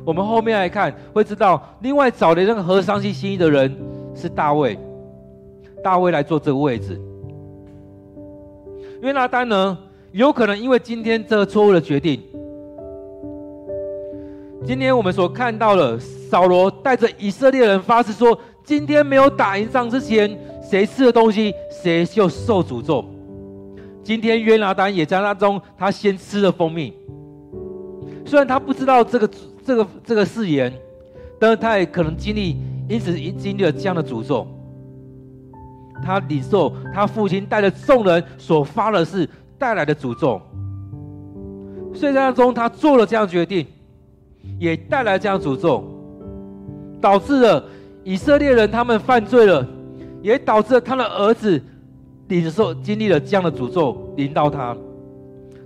[0.06, 3.74] 我们后面来看会知道，另外找了那个合上帝心意的人
[4.14, 4.78] 是大卫，
[5.82, 7.00] 大卫来做这个位置。
[9.02, 9.78] 约拿单呢？
[10.12, 12.22] 有可能因为今天这个错误的决定，
[14.66, 23.06] 今天我们所看到的扫罗带着以色列人发誓说：今天没有打赢仗之前，谁吃的东西谁就受诅咒。
[24.04, 26.94] 今天约拿单也在那中，他先吃了蜂蜜。
[28.26, 29.30] 虽然他不知道这个
[29.66, 30.72] 这个这个誓言，
[31.40, 34.48] 但是他也可能经历，因此经历了这样的诅咒。
[36.04, 39.30] 他领受他父亲带着众人所发的誓。
[39.62, 40.42] 带来的诅咒，
[41.94, 43.64] 所以在当中他做了这样决定，
[44.58, 45.84] 也带来这样诅咒，
[47.00, 47.64] 导致了
[48.04, 49.64] 以色列人他们犯罪了，
[50.24, 51.62] 也导致了他的儿子
[52.40, 54.74] 领受经历了这样的诅咒临到他。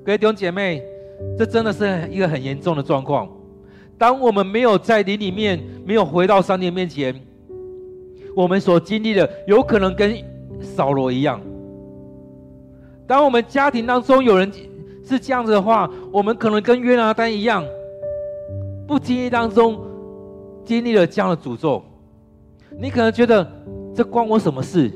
[0.03, 0.81] 各位弟兄姐妹，
[1.37, 3.29] 这真的是一个很严重的状况。
[3.99, 7.13] 当我们没有在灵里面，没有回到上帝面前，
[8.35, 10.17] 我们所经历的有可能跟
[10.59, 11.39] 扫罗一样。
[13.05, 14.51] 当我们家庭当中有人
[15.07, 17.63] 是这样子的话，我们可能跟约拿单一样，
[18.87, 19.79] 不经意当中
[20.65, 21.83] 经历了这样的诅咒。
[22.79, 23.47] 你可能觉得
[23.95, 24.91] 这关我什么事？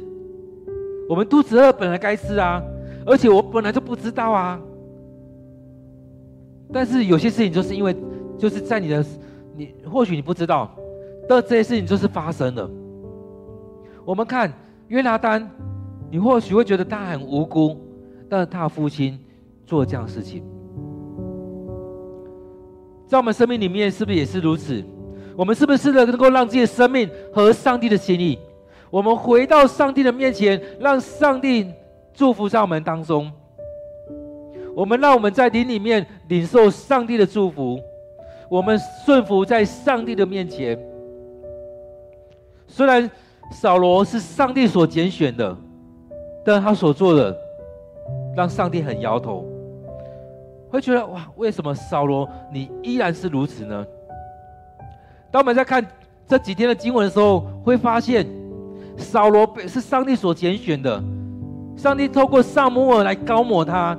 [1.10, 2.62] 我们肚子饿本来该吃啊，
[3.04, 4.62] 而且我本来就不知道啊。
[6.72, 7.96] 但是有些事情就是因为
[8.38, 9.04] 就是在你的
[9.56, 10.70] 你或许你不知道，
[11.28, 12.70] 但这些事情就是发生了。
[14.06, 14.54] 我们看
[14.90, 15.50] 约拿单，
[16.12, 17.76] 你或许会觉得他很无辜。
[18.30, 19.18] 但是他父亲
[19.66, 20.44] 做这样的事情，
[23.08, 24.86] 在我们生命里面是不是也是如此？
[25.36, 28.38] 我们是不是能够让自己的生命和上帝的心意？
[28.90, 31.72] 我们回到上帝的面前，让上帝
[32.14, 33.32] 祝福在我们当中。
[34.76, 37.80] 我们让我们在灵里面领受上帝的祝福，
[38.50, 40.80] 我们顺服在上帝的面前。
[42.68, 43.10] 虽然
[43.52, 45.56] 扫罗是上帝所拣选的，
[46.46, 47.36] 但他所做的
[48.36, 49.44] 让上帝很摇头，
[50.70, 53.86] 会觉得哇，为什么扫罗你依然是如此呢？
[55.30, 55.86] 当我们在看
[56.28, 58.26] 这几天的经文的时候，会发现
[59.00, 61.04] 扫罗是上帝所拣选的，
[61.76, 63.98] 上帝透过撒母耳来膏抹他。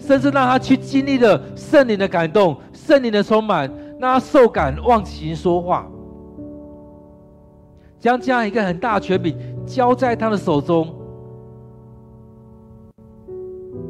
[0.00, 5.88] 甚至让他去经历了圣灵的感动、圣灵的充满，让他受感忘形说话，
[7.98, 10.86] 将这样一个很大的权柄交在他的手中。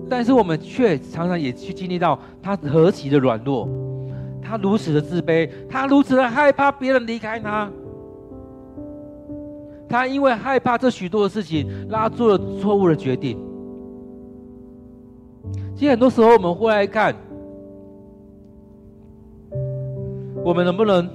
[0.08, 3.68] 但是我们却常常也去经历到他何其的软弱，
[4.40, 7.70] 他如此的自卑，他如此的害怕别人离开他，
[9.88, 13.38] 他因为害怕这许多的事情，让他做了错误的决定。
[15.74, 17.14] 其实很多时候，我们会来看，
[20.44, 21.08] 我们能不能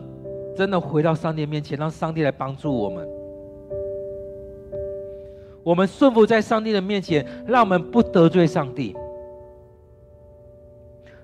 [0.56, 3.08] 真的回到上帝面前，让上帝来帮助我们？
[5.64, 8.96] 我们顺服在上帝的面前，让我们不得罪上帝，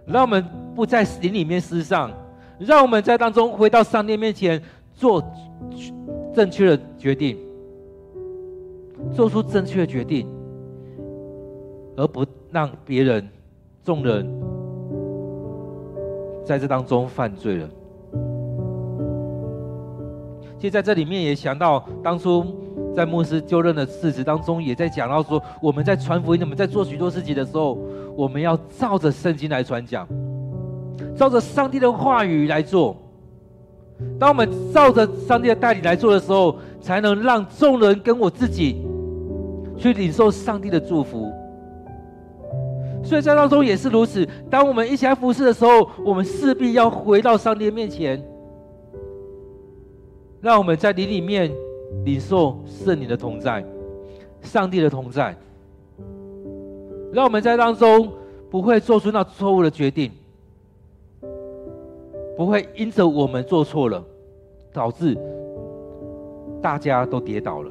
[0.05, 2.12] 让我们不在灵里面失丧，
[2.57, 4.62] 让我们在当中回到上帝面前，
[4.93, 5.21] 做
[6.34, 7.38] 正确的决定，
[9.13, 10.28] 做出正确的决定，
[11.96, 12.26] 而不。
[12.52, 13.30] 让别人、
[13.84, 14.28] 众人
[16.44, 17.70] 在这当中犯罪了。
[20.58, 22.44] 其实在这里面也想到，当初
[22.96, 27.78] 在牧师就任的事实当中，也在讲到说，我们在传福音、我们在做许多事情的时候，
[28.18, 30.08] 我们要照着圣经来传讲，
[31.15, 32.98] 照着上帝的话语来做。
[34.19, 38.85] 当我们照着上帝的带领来做的时候，才能让众人跟我自己
[39.77, 41.31] 去领受上帝的祝福。
[43.03, 44.27] 所以在当中也是如此。
[44.49, 48.21] 当我们一起来服侍的时候，我们势必要回到上帝的面前，
[50.41, 51.51] 让我们在灵里面
[52.03, 53.65] 领受圣灵的同在，
[54.41, 55.35] 上帝的同在，
[57.12, 58.12] 让我们在当中
[58.49, 60.12] 不会做出那错误的决定，
[62.39, 64.02] 不会因着我们做错了，
[64.71, 65.17] 导致
[66.62, 67.69] 大家都跌倒了。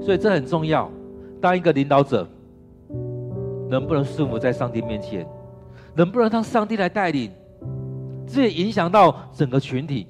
[0.00, 0.90] 所以这很重要。
[1.40, 2.26] 当一个领导者。
[3.70, 5.28] 能不能顺服在上帝面前？
[5.94, 7.30] 能不能让上帝来带领？
[8.26, 10.06] 这也影响到整个群体，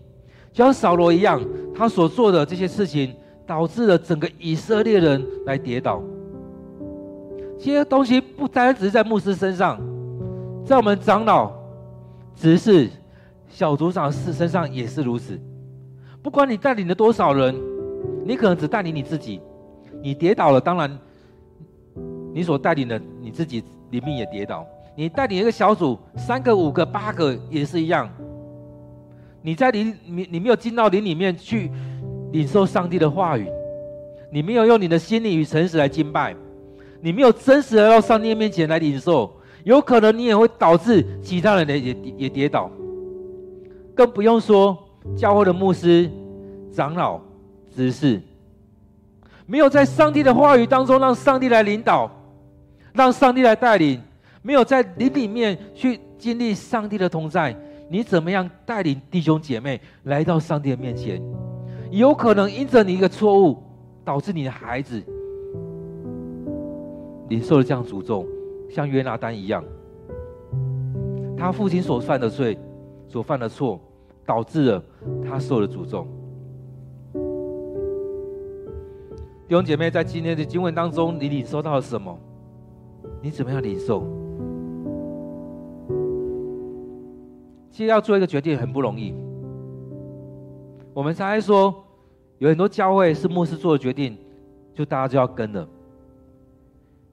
[0.53, 1.43] 就像扫罗一样，
[1.75, 3.13] 他所做的这些事情，
[3.45, 6.01] 导致了整个以色列人来跌倒。
[7.59, 9.77] 这些东西不单只是在牧师身上，
[10.65, 11.51] 在我们长老、
[12.41, 12.89] 只是、
[13.49, 15.39] 小组长是身上也是如此。
[16.23, 17.55] 不管你带领了多少人，
[18.25, 19.41] 你可能只带领你自己，
[20.03, 20.99] 你跌倒了，当然。
[22.33, 28.09] 你所带领的你自己里面也跌倒，你带领一个小组，三个、五个、八个也是一样。
[29.43, 31.71] 你在灵你你没有进到灵里面去
[32.31, 33.49] 领受上帝的话语，
[34.31, 36.37] 你没有用你的心灵与诚实来敬拜，
[37.01, 39.33] 你没有真实的到上帝面前来领受，
[39.69, 42.71] 有可能你也会导致其他人的也也跌倒。
[43.95, 44.75] 更不用说
[45.15, 46.11] 教会的牧师、
[46.73, 47.21] 长老、
[47.77, 48.19] 执事，
[49.45, 52.11] 没有在上帝的话语当中让上帝来领导。
[52.95, 54.01] 让上帝来带领，
[54.41, 57.55] 没有在灵里面去经历上帝的同在，
[57.91, 61.23] 你怎么样带领弟兄姐妹来到上帝的面前？
[61.91, 63.63] 有可能因着你一个错误，
[64.03, 65.01] 导致你的孩子
[67.29, 68.27] 领受了这样诅咒，
[68.69, 69.65] 像约拿单一样，
[71.37, 72.59] 他父亲所犯的罪、
[73.09, 73.81] 所犯的错，
[74.27, 74.83] 导致了
[75.25, 76.07] 他受了诅咒。
[79.47, 82.17] 弟兄姐妹，在今天的经文当中，你领受到了什么？
[83.23, 84.07] 你怎么样领受？
[87.71, 89.15] 其实要做一个决定很不容易。
[90.93, 91.75] 我们常常说，
[92.39, 94.19] 有很多教会是牧师做的决定，
[94.75, 95.67] 就大家就要跟了。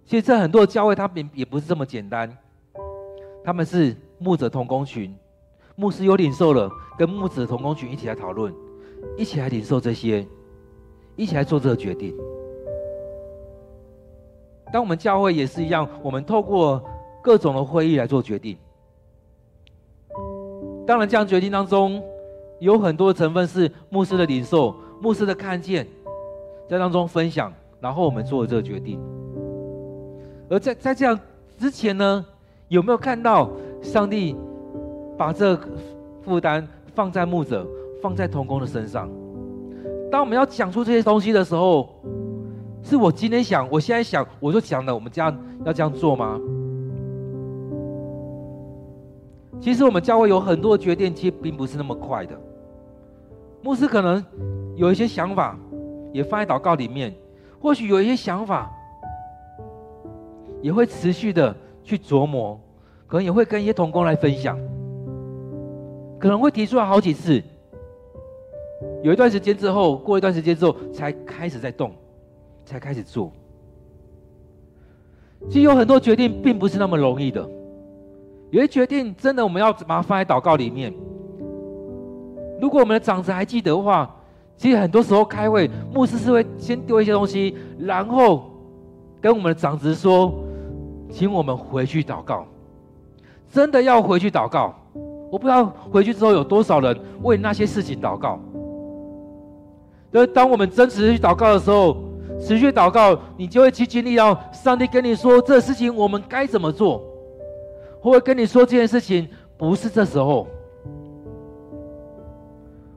[0.06, 2.32] 其实这很多教会，他们也不是这么简单。
[3.44, 5.16] 他们是牧者同工群，
[5.76, 8.54] 牧师有领受了，跟牧者同工群一起来讨论，
[9.18, 10.26] 一起来领受这些，
[11.16, 12.16] 一起来做这个决定。
[14.74, 16.84] 当我们教会也是一样，我们透过
[17.22, 18.58] 各种的会议来做决定。
[20.86, 22.04] 当然，这样决定当中
[22.60, 25.88] 有很多成分是牧师的领受、牧师的看见，
[26.70, 29.00] 在当中分享，然后我们做这个决定。
[30.50, 31.20] 而在在这样
[31.58, 32.26] 之前呢，
[32.68, 33.50] 有没有看到
[33.82, 34.36] 上帝
[35.18, 35.60] 把这
[36.22, 37.68] 负担放在牧者、
[38.02, 39.10] 放在同工的身上？
[40.12, 41.90] 当我们要讲出这些东西的时候，
[42.84, 45.36] 是我今天想，我现在想，我就讲了，我们这样
[45.66, 46.40] 要这样做吗？
[49.60, 52.40] 其实我们教会有很多决定，其实并不是那么快的。
[53.64, 54.24] 牧师可能
[54.76, 55.58] 有一些想法，
[56.14, 57.12] 也放在祷告里面；
[57.60, 58.72] 或许有一些想法，
[60.66, 62.60] 也会持续的去琢磨，
[63.06, 64.58] 可能也会跟一些同工来分享，
[66.18, 67.40] 可能会提出来好几次。
[69.04, 71.92] 有一段时间之后，过一段时间之后，才开始在动，
[72.66, 73.32] 才开始做。
[75.50, 77.48] 其实有很多决定并不是那么容易的。
[78.50, 80.92] 有些决定真的我们要把它放在祷告里面。
[82.60, 84.16] 如果我们的长子还记得的话，
[84.58, 88.50] 其实很多时候开会，牧师是会先丢一些东西，然后
[89.22, 90.34] 跟我们的长子说，
[91.10, 92.46] 请我们回去祷告。
[93.52, 94.74] 真的要回去祷告。
[95.32, 98.40] 我不知道回去之后有多少人为那些事情祷告。
[100.12, 101.98] 就是当我们真实去祷告的时候，
[102.40, 107.02] 持续祷告，你就会去经历到上帝跟你说这事情我们该怎么做。
[108.02, 109.28] 或会跟你说这件事情
[109.58, 110.48] 不是这时候。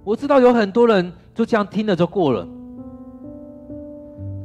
[0.05, 2.47] 我知道有很多人就这样听了就过了，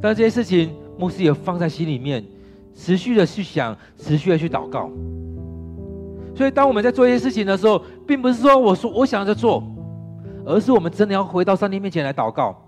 [0.00, 2.24] 但这些事情牧师也放在心里面，
[2.74, 4.90] 持续的去想，持续的去祷告。
[6.34, 9.62] 所以当我们在做一些事情的时候，并不是说我说我想着做，
[10.44, 12.60] 而是我们真的要回到上帝面前来祷告。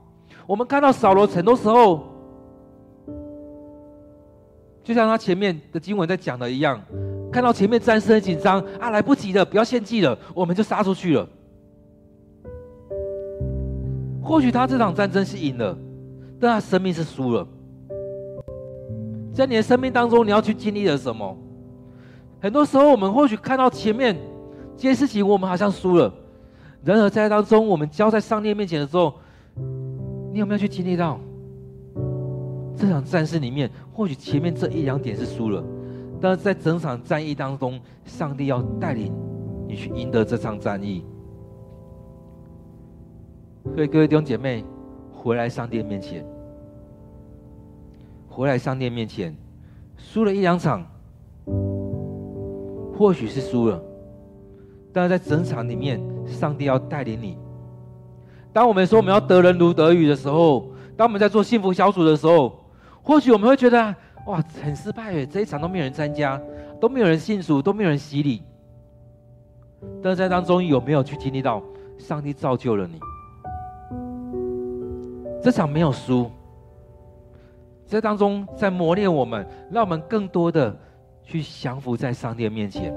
[0.46, 2.04] 我们看到扫罗很多时候，
[4.84, 6.80] 就像他前面的经文在讲的一样。
[7.32, 11.28] 看到前面战士很紧张啊，来不及了，不要献祭了，我们就杀出去了。
[14.22, 15.76] 或许他这场战争是赢了，
[16.40, 17.46] 但他生命是输了。
[19.36, 21.36] 在你的生命当中，你要去经历了什么？
[22.40, 24.16] 很多时候，我们或许看到前面
[24.78, 26.10] 这些事情，我们好像输了。
[26.82, 29.12] 然而在当中，我们交在上帝面前的时候，
[30.32, 31.20] 你有没有去经历到
[32.74, 33.70] 这场战事里面？
[33.92, 35.62] 或许前面这一两点是输了。
[36.18, 39.12] 但是在整场战役当中，上帝要带领
[39.68, 41.04] 你去赢得这场战役。
[43.74, 44.64] 所以各位弟兄姐妹，
[45.12, 46.24] 回来上帝面前，
[48.36, 49.34] 回来上帝面前，
[49.96, 50.84] 输了一两场，
[52.94, 53.82] 或许是输了，
[54.92, 57.38] 但是在整场里面，上帝要带领你。
[58.52, 62.52] 当我们说我们要得人如得鱼的时候，当我们在做幸福小组的时候，
[63.02, 63.94] 或许我们会觉得。
[64.26, 65.24] 哇，很失败耶！
[65.24, 66.36] 这一场都没有人参加，
[66.80, 68.42] 都没有人信主，都没有人洗礼。
[70.02, 71.62] 但是在当中有没有去经历到
[71.96, 72.98] 上帝造就了你？
[75.40, 76.28] 这场没有输，
[77.86, 80.76] 在当中在磨练我们，让我们更多的
[81.22, 82.92] 去降服在上帝的面前。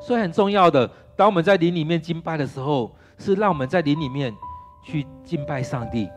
[0.00, 4.34] 所以很重要的，当我们在灵里面敬拜的时候，是让我们在灵里面
[4.82, 6.08] 去敬拜上帝，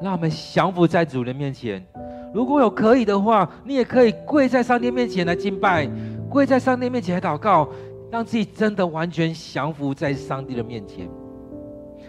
[0.00, 1.84] 让我们降服在主人面前。
[2.32, 5.88] 如果有可以的话，你也可以跪在上帝面前来敬拜，
[6.30, 7.68] 跪在上帝面前来祷告，
[8.10, 11.06] 让自己真的完全降服在上帝的面前。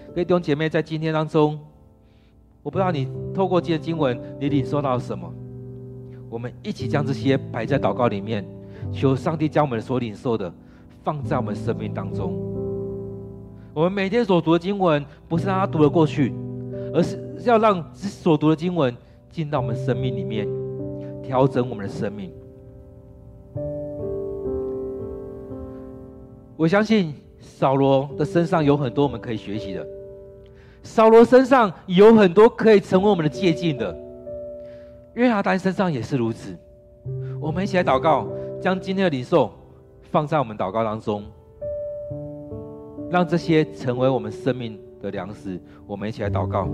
[0.09, 1.59] 各位弟兄姐妹，在今天当中，
[2.63, 5.31] 我不知道你透过这些经文，你领受到什么？
[6.29, 8.43] 我们一起将这些摆在祷告里面，
[8.91, 10.51] 求上帝将我们所领受的
[11.03, 12.33] 放在我们生命当中。
[13.73, 16.33] 我们每天所读的经文，不是让它读得过去，
[16.93, 18.95] 而是要让所读的经文。
[19.29, 20.47] 进到我们生命里面，
[21.23, 22.31] 调整我们的生命。
[26.55, 29.83] 我相信扫罗的身上有很多我们可以学习的，
[30.83, 33.97] 扫罗身上有很多可以成为我们的借鉴的。
[35.13, 36.55] 约拿单身上也是如此。
[37.39, 38.27] 我们一起来祷告，
[38.61, 39.51] 将今天的灵受
[40.01, 41.23] 放在我们祷告当中，
[43.09, 45.59] 让这些成为我们生命的粮食。
[45.87, 46.67] 我们一起来祷告。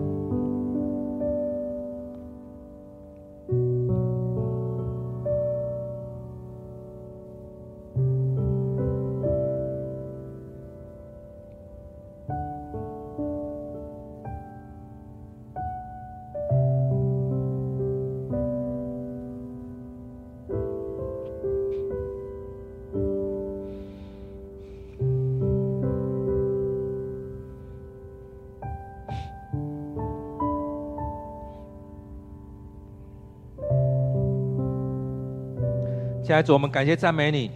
[36.42, 37.52] 主，我们感谢赞美你，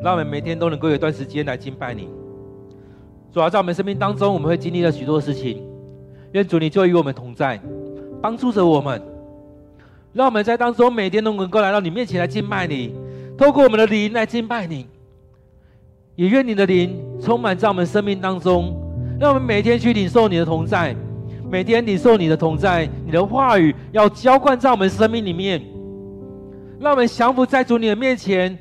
[0.00, 2.08] 让我们每天都能够有一段时间来敬拜你。
[3.32, 5.62] 主要在我们生命当中，我们会经历了许多事情。
[6.32, 7.60] 愿主你就与我们同在，
[8.20, 9.00] 帮助着我们，
[10.12, 12.94] 让我们在当中每天都能够来到你面前来敬拜你，
[13.36, 14.86] 透过我们的灵来敬拜你。
[16.16, 18.74] 也愿你的灵充满在我们生命当中，
[19.20, 20.94] 让我们每天去领受你的同在，
[21.48, 25.62] 每天领受你的同在，你的话语要浇灌在我们生命里面，
[26.80, 28.56] 让我们降服在主你的面前，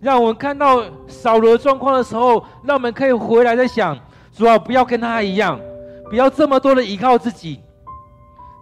[0.00, 3.96] 让我们看到扫罗状况的时候，让我们可以回来再想，
[4.32, 5.58] 主啊，不要跟他一样，
[6.08, 7.60] 不要这么多的依靠自己，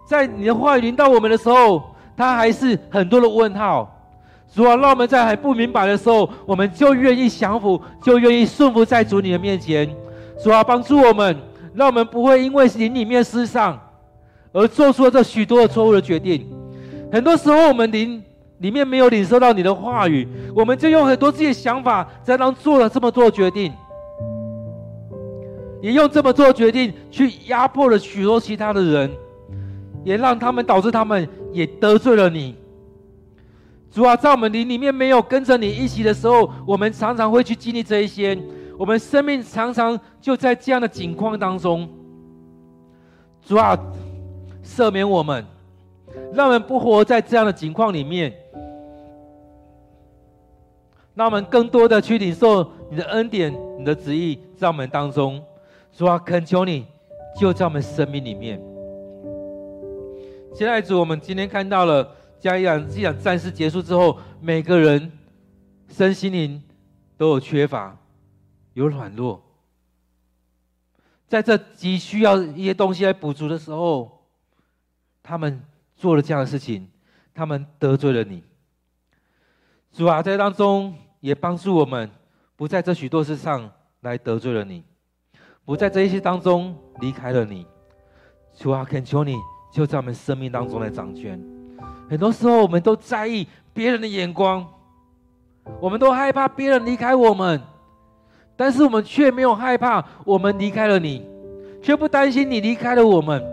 [0.07, 1.83] 在你的话语临到我们的时候，
[2.15, 3.95] 他还是很多的问号。
[4.53, 9.87] 主啊，让我们在还不明白的时候，我们就愿意降服，就愿意顺服在主你的面前。
[10.43, 11.37] 主啊，帮助我们，
[11.73, 13.79] 让我们不会因为灵里面失丧，
[14.51, 16.47] 而做出了这许多的错误的决定。
[17.11, 18.23] 很多时候，我们灵
[18.59, 23.73] 里面没有领受到你的话语，我们就用很多自己的想法，在当做了这么多的决定，
[25.81, 29.11] 也用这么多的决定去压迫了许多其他的人，
[30.03, 32.55] 也让他们导致他们也得罪了你。
[33.91, 38.37] 主啊，在我们灵里面没有跟着你一起的时候，我们常常会去经历这一些。
[38.77, 41.89] 我们生命常常就在这样的境况当中。
[43.45, 43.77] 主啊，
[44.63, 45.43] 赦免我们，
[46.33, 48.31] 让我们不活在这样的境况里面，
[51.13, 55.43] 让我们更多的去领受你的恩典、你的旨意在我们当中。
[55.91, 56.85] 主啊，恳求你
[57.39, 58.61] 就在我们生命里面。
[60.55, 62.15] 亲爱的主，我们今天看到了。
[62.41, 65.11] 这样一场战事结束之后，每个人
[65.89, 66.63] 身心灵
[67.17, 67.97] 都有缺乏，
[68.75, 69.43] 有软弱。
[71.27, 74.23] 在这急需要一些东西来补足的时候，
[75.21, 75.61] 他们
[75.97, 76.87] 做了这样的事情，
[77.33, 78.41] 他们得罪了你。
[79.99, 82.09] 主啊，在当中也帮助我们，
[82.55, 83.69] 不在这许多事上
[83.99, 84.81] 来得罪了你，
[85.65, 87.67] 不在这一些当中离开了你。
[88.53, 89.35] 主啊，恳求你
[89.73, 91.37] 就在我们生命当中来掌权。
[92.09, 94.65] 很多时候，我们都在意别人的眼光，
[95.81, 97.61] 我们都害怕别人离开我们，
[98.55, 101.27] 但是我们却没有害怕我们离开了你，
[101.81, 103.43] 却不担心你离开了我们。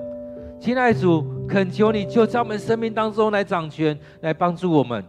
[0.61, 5.05] 亲爱的主，恳求你就在我们生命当中来掌权，来帮助我们。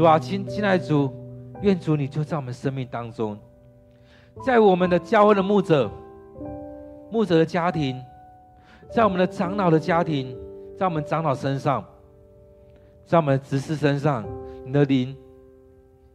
[0.00, 1.12] 主啊，亲亲爱的主，
[1.60, 3.38] 愿主你就在我们生命当中，
[4.42, 5.90] 在我们的教会的牧者、
[7.10, 8.02] 牧者的家庭，
[8.90, 10.34] 在我们的长老的家庭，
[10.78, 11.84] 在我们长老身上。
[13.04, 14.24] 在我们的执事身上，
[14.64, 15.14] 你的灵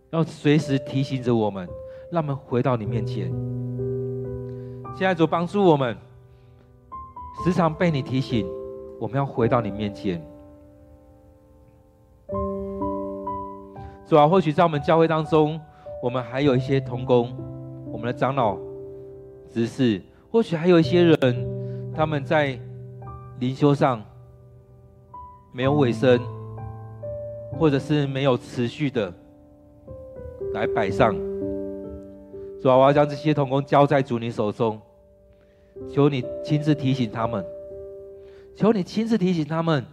[0.09, 1.69] 要随时提醒着我们，
[2.11, 3.31] 让我们回到你面前。
[4.97, 5.95] 现在主帮助我们，
[7.43, 8.47] 时常被你提醒，
[8.99, 10.19] 我们要回到你面前。
[14.05, 15.59] 主啊，或许在我们教会当中，
[16.01, 17.35] 我们还有一些同工，
[17.91, 18.57] 我们的长老、
[19.51, 20.01] 执事，
[20.31, 22.59] 或许还有一些人，他们在
[23.39, 24.03] 灵修上
[25.51, 26.19] 没有尾声。
[27.57, 29.13] 或者是没有持续的
[30.53, 31.15] 来摆上，
[32.61, 34.77] 主啊，我要将这些同工交在主你手中，
[35.87, 37.45] 求你亲自提醒他们，
[38.57, 39.85] 求你亲自提醒他们，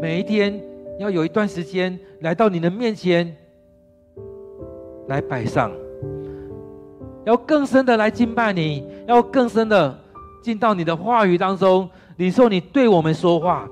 [0.00, 0.60] 每一天
[0.98, 3.36] 要有一段时间来到你的面前
[5.08, 5.70] 来摆上，
[7.24, 9.98] 要更深的来敬拜你，要更深的
[10.42, 13.68] 进到你的话语当中，领受你对我们说话。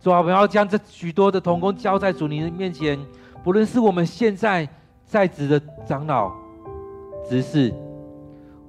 [0.00, 2.98] 主啊，我们要将这许多的童工交在主你的面前，
[3.42, 4.68] 不论是我们现在
[5.04, 6.32] 在职的长老、
[7.28, 7.72] 执事，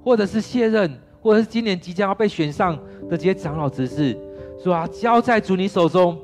[0.02, 2.76] 或者是卸任，或者是今年即将要被选上
[3.08, 4.16] 的这些长老、执事，
[4.62, 6.18] 主啊，交在主你手中，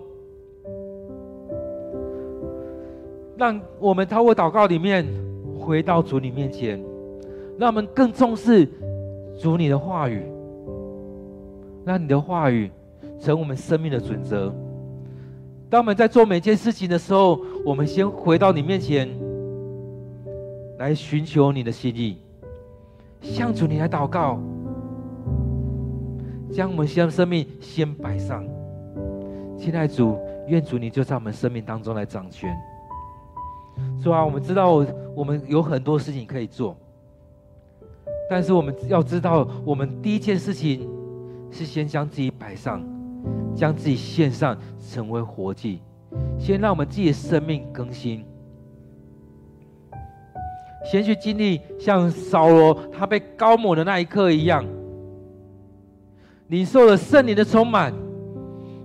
[3.37, 5.07] 让我们透过祷告里面
[5.59, 6.83] 回到主你面前，
[7.59, 8.67] 让我们更重视
[9.39, 10.23] 主你的话语，
[11.85, 12.71] 让你的话语
[13.21, 14.55] 成我们生命的准则。
[15.69, 19.09] 当我们在做每件事情的时候，我们先回到你面前，
[20.79, 22.17] 来寻求你的心意，
[23.21, 24.41] 向主你来祷告，
[26.53, 28.43] 将我们先生命先摆上。
[29.59, 30.17] 亲爱主，
[30.47, 32.57] 愿主你就在我们生命当中来掌权。
[34.03, 36.77] 主啊，我们知道我们有很多事情可以做，
[38.29, 40.89] 但是我们要知道，我们第一件事情
[41.51, 42.83] 是先将自己摆上。
[43.57, 45.81] 将自己献上，成为活祭，
[46.39, 48.23] 先让我们自己的生命更新，
[50.85, 54.63] 先去经历像扫罗他被膏抹的那一刻一样，
[56.49, 57.95] 领受了圣灵的充满，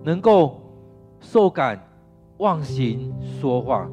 [0.06, 0.62] 能够
[1.20, 1.78] 受感、
[2.38, 3.89] 忘形、说话，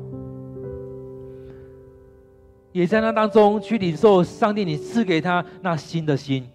[2.79, 6.49] 也在那当中去领受上帝你赐给他那新的心。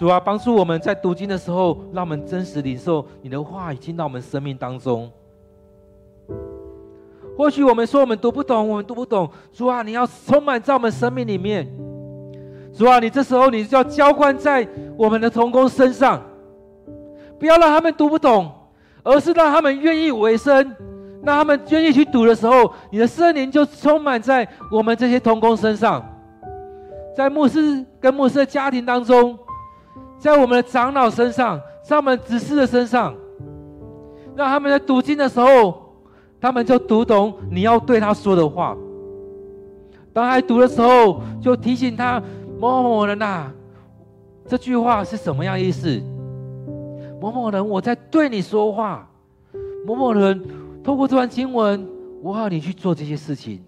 [0.00, 5.08] 主啊，帮助我们在读经的时候，让我们真实领受你的话语进到我们生命当中。
[7.38, 9.30] 或许我们说我们读不懂，我们读不懂。
[9.52, 11.72] 主啊，你要充满在我们生命里面，
[12.74, 14.66] 主啊，你这时候你就要浇灌在
[14.96, 16.20] 我们的童工身上，
[17.38, 18.50] 不要让他们读不懂，
[19.04, 20.74] 而是让他们愿意为生，
[21.26, 26.00] 让他们愿意去读的时候，你的圣灵就充满在我们这些同工身上，
[27.16, 29.36] 在牧师跟牧师的家庭当中，
[30.20, 33.12] 在我们的长老身上，在我们执事的身上，
[34.36, 35.96] 让他们在读经的时候，
[36.40, 38.76] 他们就读懂你要对他说的话。
[40.12, 42.22] 当他读的时候，就提醒他。
[42.58, 43.52] 某某人呐、啊，
[44.48, 46.00] 这句话是什么样意思？
[47.20, 49.06] 某某人，我在对你说话。
[49.86, 50.42] 某某人，
[50.86, 51.84] 透过这段经文，
[52.22, 53.60] 我要你去做这些事情。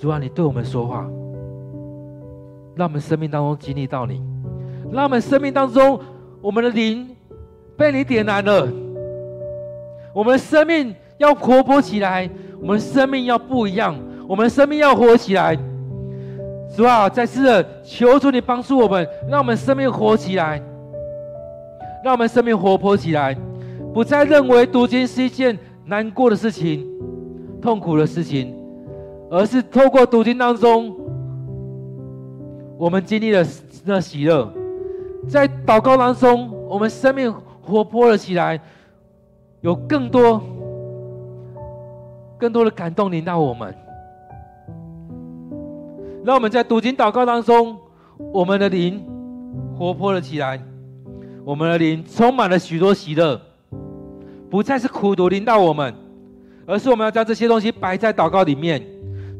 [0.00, 1.08] 主啊，你对我们说话，
[2.74, 4.20] 让我们生命当中经历到你，
[4.90, 6.00] 让我们生命当中，
[6.42, 7.08] 我们的灵
[7.76, 8.66] 被你点燃了。
[10.12, 12.28] 我们的生命要活泼起来，
[12.60, 13.94] 我们的生命要不一样，
[14.26, 15.56] 我们的生命要活起来。
[16.76, 20.60] 主啊，再次的求主你帮助我们，让我们生命活起来，
[22.02, 23.36] 让我们生命活泼起来，
[23.94, 26.86] 不再认为读经是一件难过的事情、
[27.60, 28.54] 痛苦的事情，
[29.30, 30.94] 而是透过读经当中，
[32.78, 33.44] 我们经历了
[33.84, 34.52] 那喜乐，
[35.28, 38.60] 在祷告当中，我们生命活泼了起来，
[39.60, 40.40] 有更多、
[42.38, 43.74] 更多的感动临到我们。
[46.22, 47.76] 让我们在读经祷告当中，
[48.32, 49.02] 我们的灵
[49.76, 50.62] 活泼了起来，
[51.44, 53.40] 我们的灵充满了许多喜乐，
[54.50, 55.94] 不再是苦毒临到我们，
[56.66, 58.84] 而是我们要将这些东西摆在祷告里面，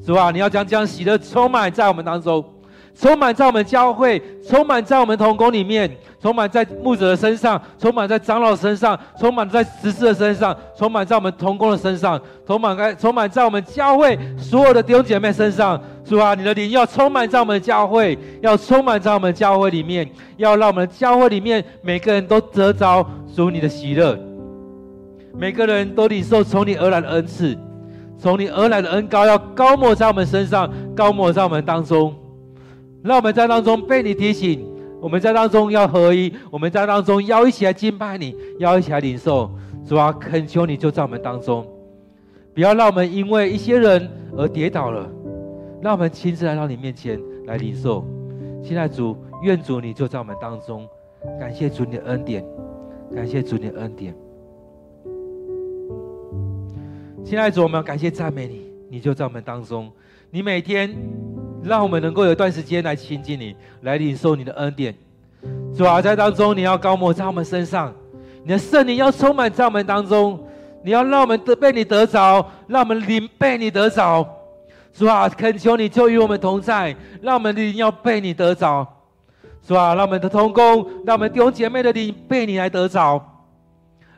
[0.06, 0.30] 是吧？
[0.30, 2.44] 你要将这样喜乐充满在我们当中。
[2.92, 5.88] 充满在我们教会，充满在我们童工里面，
[6.20, 16.34] 充满在牧者的身上，充满在长老身上，充满在执事的身上，充满在我们童工的身上，充满在充满在我们教会所有的弟兄姐妹身上，是吧？
[16.34, 24.18] 你的灵要充满在我们的教会，要充满在我们教会里面，要让我们的教会里面每个人都得着属你的喜乐，
[25.32, 27.56] 每个人都领受从你而来的恩赐，
[28.18, 32.14] 从你而来的恩膏要高抹在我们身上，高抹在我们当中。
[33.02, 34.66] 让我们在当中被你提醒，
[35.00, 39.50] 我们在当中要合一，我们在当中要一起来敬拜你，要一起来领受。
[39.86, 41.66] 主啊，恳求你就在我们当中，
[42.54, 44.06] 不要让我们因为一些人
[44.36, 45.08] 而跌倒了。
[45.80, 48.04] 让我们亲自来到你面前来领受。
[48.62, 50.86] 现在主，愿主你就在我们当中，
[51.38, 52.44] 感谢主你的恩典，
[53.14, 54.14] 感谢主你的恩典。
[57.24, 59.90] 亲爱的主，我们要感谢赞美你，你就在我们当中，
[60.30, 60.94] 你每天。
[61.62, 64.94] 让我们能够有一段时间来亲近你，来领受你的恩典。
[65.76, 67.92] 主啊，在当中你要高抹在我们身上，
[68.42, 70.42] 你的圣灵要充满在我们当中，
[70.82, 74.26] 你要让我们得被你得着，让我们灵被你得着。
[74.94, 78.86] 主啊，恳求你就与我们同在，让我们的灵要被你得着。
[79.62, 83.22] 主啊，让我们的同工，让我们弟兄姐妹的灵被你来得着。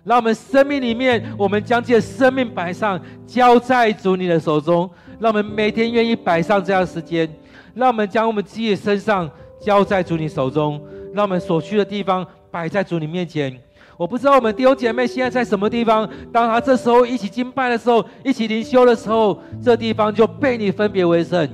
[0.04, 4.88] 让我们生命里面，我们将这生命摆上，交在主你的手中。
[5.20, 7.28] 让我们每天愿意摆上这样时间，
[7.74, 9.30] 让我们将我们自己的身上
[9.60, 10.80] 交在主你手中，
[11.14, 13.56] 让我们所去的地方摆在主你面前。
[13.96, 21.48] 我不知道我们弟兄姐妹现在在什么地方，当他这时候一起敬拜的时候，一起灵修的时候，这地方就被你分别为圣。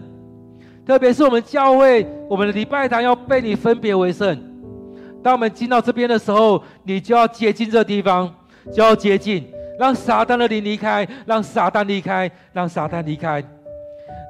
[0.87, 4.48] 特别是我们教会，我们的礼拜堂要被你分别为圣。
[5.23, 8.33] 当我们进到这边的时候，你就要接近这地方，
[8.73, 9.47] 就要接近，
[9.79, 13.43] 让撒旦的灵离开，让撒旦离开，让撒旦离开。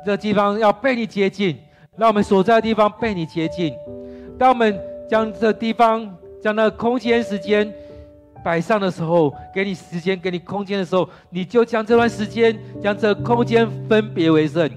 [0.07, 1.59] 这地方要被你接近，
[1.97, 3.75] 让我们所在的地方被你接近。
[4.39, 6.09] 当我们将这地方、
[6.43, 7.71] 将那空间、时间
[8.43, 14.71] 摆上的时候，给你时间、给你空间的时候，你就将这段时间、将这空间分别为圣。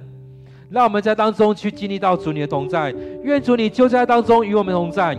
[0.70, 2.94] 让我们在当中去经历到主你的同在，
[3.24, 5.18] 愿主你就在当中与我们同在。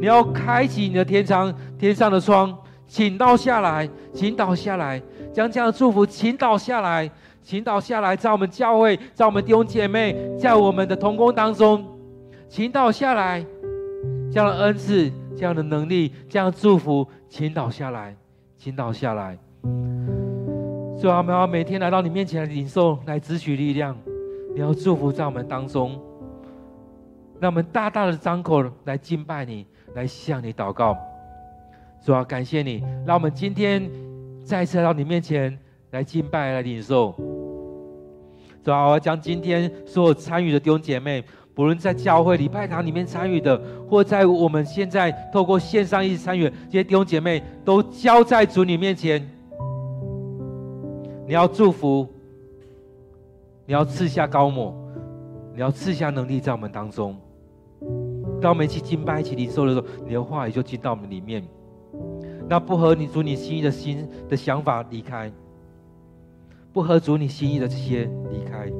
[0.00, 5.00] 你要开启你的天窗，天上的窗，倾倒下来，倾倒下来，
[5.32, 7.10] 将这样的祝福倾倒下来。
[7.42, 11.84] 倾倒下来，在我们教会，在我们弟兄姐妹，在我们的同工当中，
[12.48, 13.44] 倾倒下来，
[14.32, 18.16] 这样的恩赐，这样的能力，这样的祝福，倾倒下来，
[18.56, 19.36] 倾倒下来。
[20.96, 23.94] 所以，我们要每天来到你面前来领受，来支取力量。
[24.54, 26.00] 你要祝福在我们当中，
[27.40, 30.96] 让我们大大的张口来敬拜你，来向你祷告。
[32.02, 33.90] 主要感谢你，让我们今天
[34.44, 35.58] 再次到你面前。
[35.90, 37.14] 来敬拜，来领受。
[38.64, 41.22] 主啊，我要将今天所有参与的弟兄姐妹，
[41.54, 43.56] 不论在教会礼拜堂里面参与的，
[43.88, 49.24] 或在我们现在透过线上一起参与，这些弟兄姐妹都交在主你面前。
[51.28, 52.08] 你要祝福，
[53.64, 54.74] 你要赐下膏抹，
[55.54, 57.16] 你要赐下能力在我们当中。
[58.44, 61.42] 当我们一起敬拜、一起领受的时候，你的话语就进到我们里面。
[62.46, 65.32] 那不合你主你心意的心的想法离开，
[66.70, 68.70] 不合主你心意的这些离开，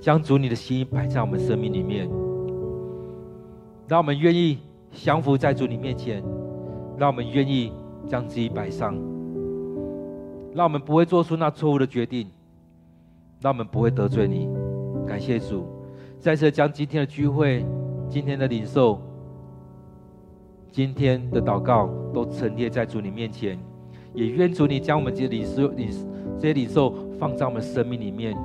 [0.00, 2.08] 将主你的心摆在我们生命里面，
[3.86, 4.56] 让我们愿意
[4.90, 6.24] 降服在主你面前，
[6.96, 7.74] 让我们愿意
[8.08, 8.94] 将自己摆上，
[10.54, 12.26] 让我们不会做出那错误的决定，
[13.42, 14.48] 让我们不会得罪你。
[15.06, 15.66] 感谢主，
[16.18, 17.66] 再次将今天的聚会、
[18.08, 19.00] 今天的领受。
[20.70, 23.56] 今天的祷告都陈列在主你面前，
[24.12, 25.88] 也愿主你将我们这些领受、领
[26.36, 28.36] 这些领受放在我们生命里面，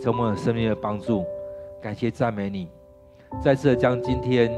[0.00, 1.22] 成为我们生命的帮助。
[1.82, 2.68] 感谢赞美你，
[3.42, 4.50] 再次将今天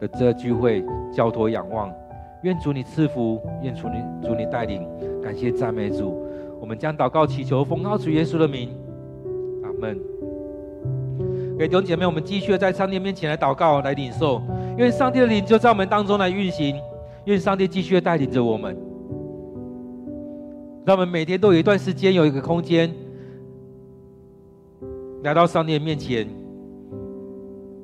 [0.00, 1.88] 的这聚会交托仰望，
[2.42, 4.84] 愿主你赐福，愿主你主你带领。
[5.22, 6.20] 感谢赞美主，
[6.60, 8.70] 我们将祷告祈求奉靠主耶稣的名，
[9.62, 10.19] 阿门。
[11.60, 14.40] 给弟兄姐妹，我们继续在上帝面前来祷告，来领受。
[14.78, 16.80] 愿上帝的灵就在我们当中来运行，
[17.26, 18.74] 愿上帝继续的带领着我们，
[20.86, 22.90] 让我们每天都有一段时间，有一个空间，
[25.22, 26.26] 来到上帝的面前，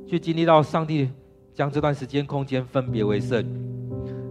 [0.06, 1.10] 去经历到上帝
[1.52, 3.44] 将这段时间空间分别为圣，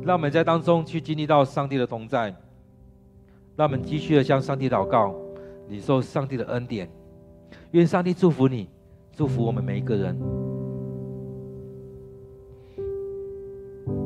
[0.01, 2.33] 让我们在当中去经历到上帝的同在，
[3.55, 5.13] 让我们继续的向上帝祷告，
[5.69, 6.89] 领受上帝的恩典，
[7.73, 8.67] 愿上帝祝福你，
[9.15, 10.44] 祝福我们每一个人。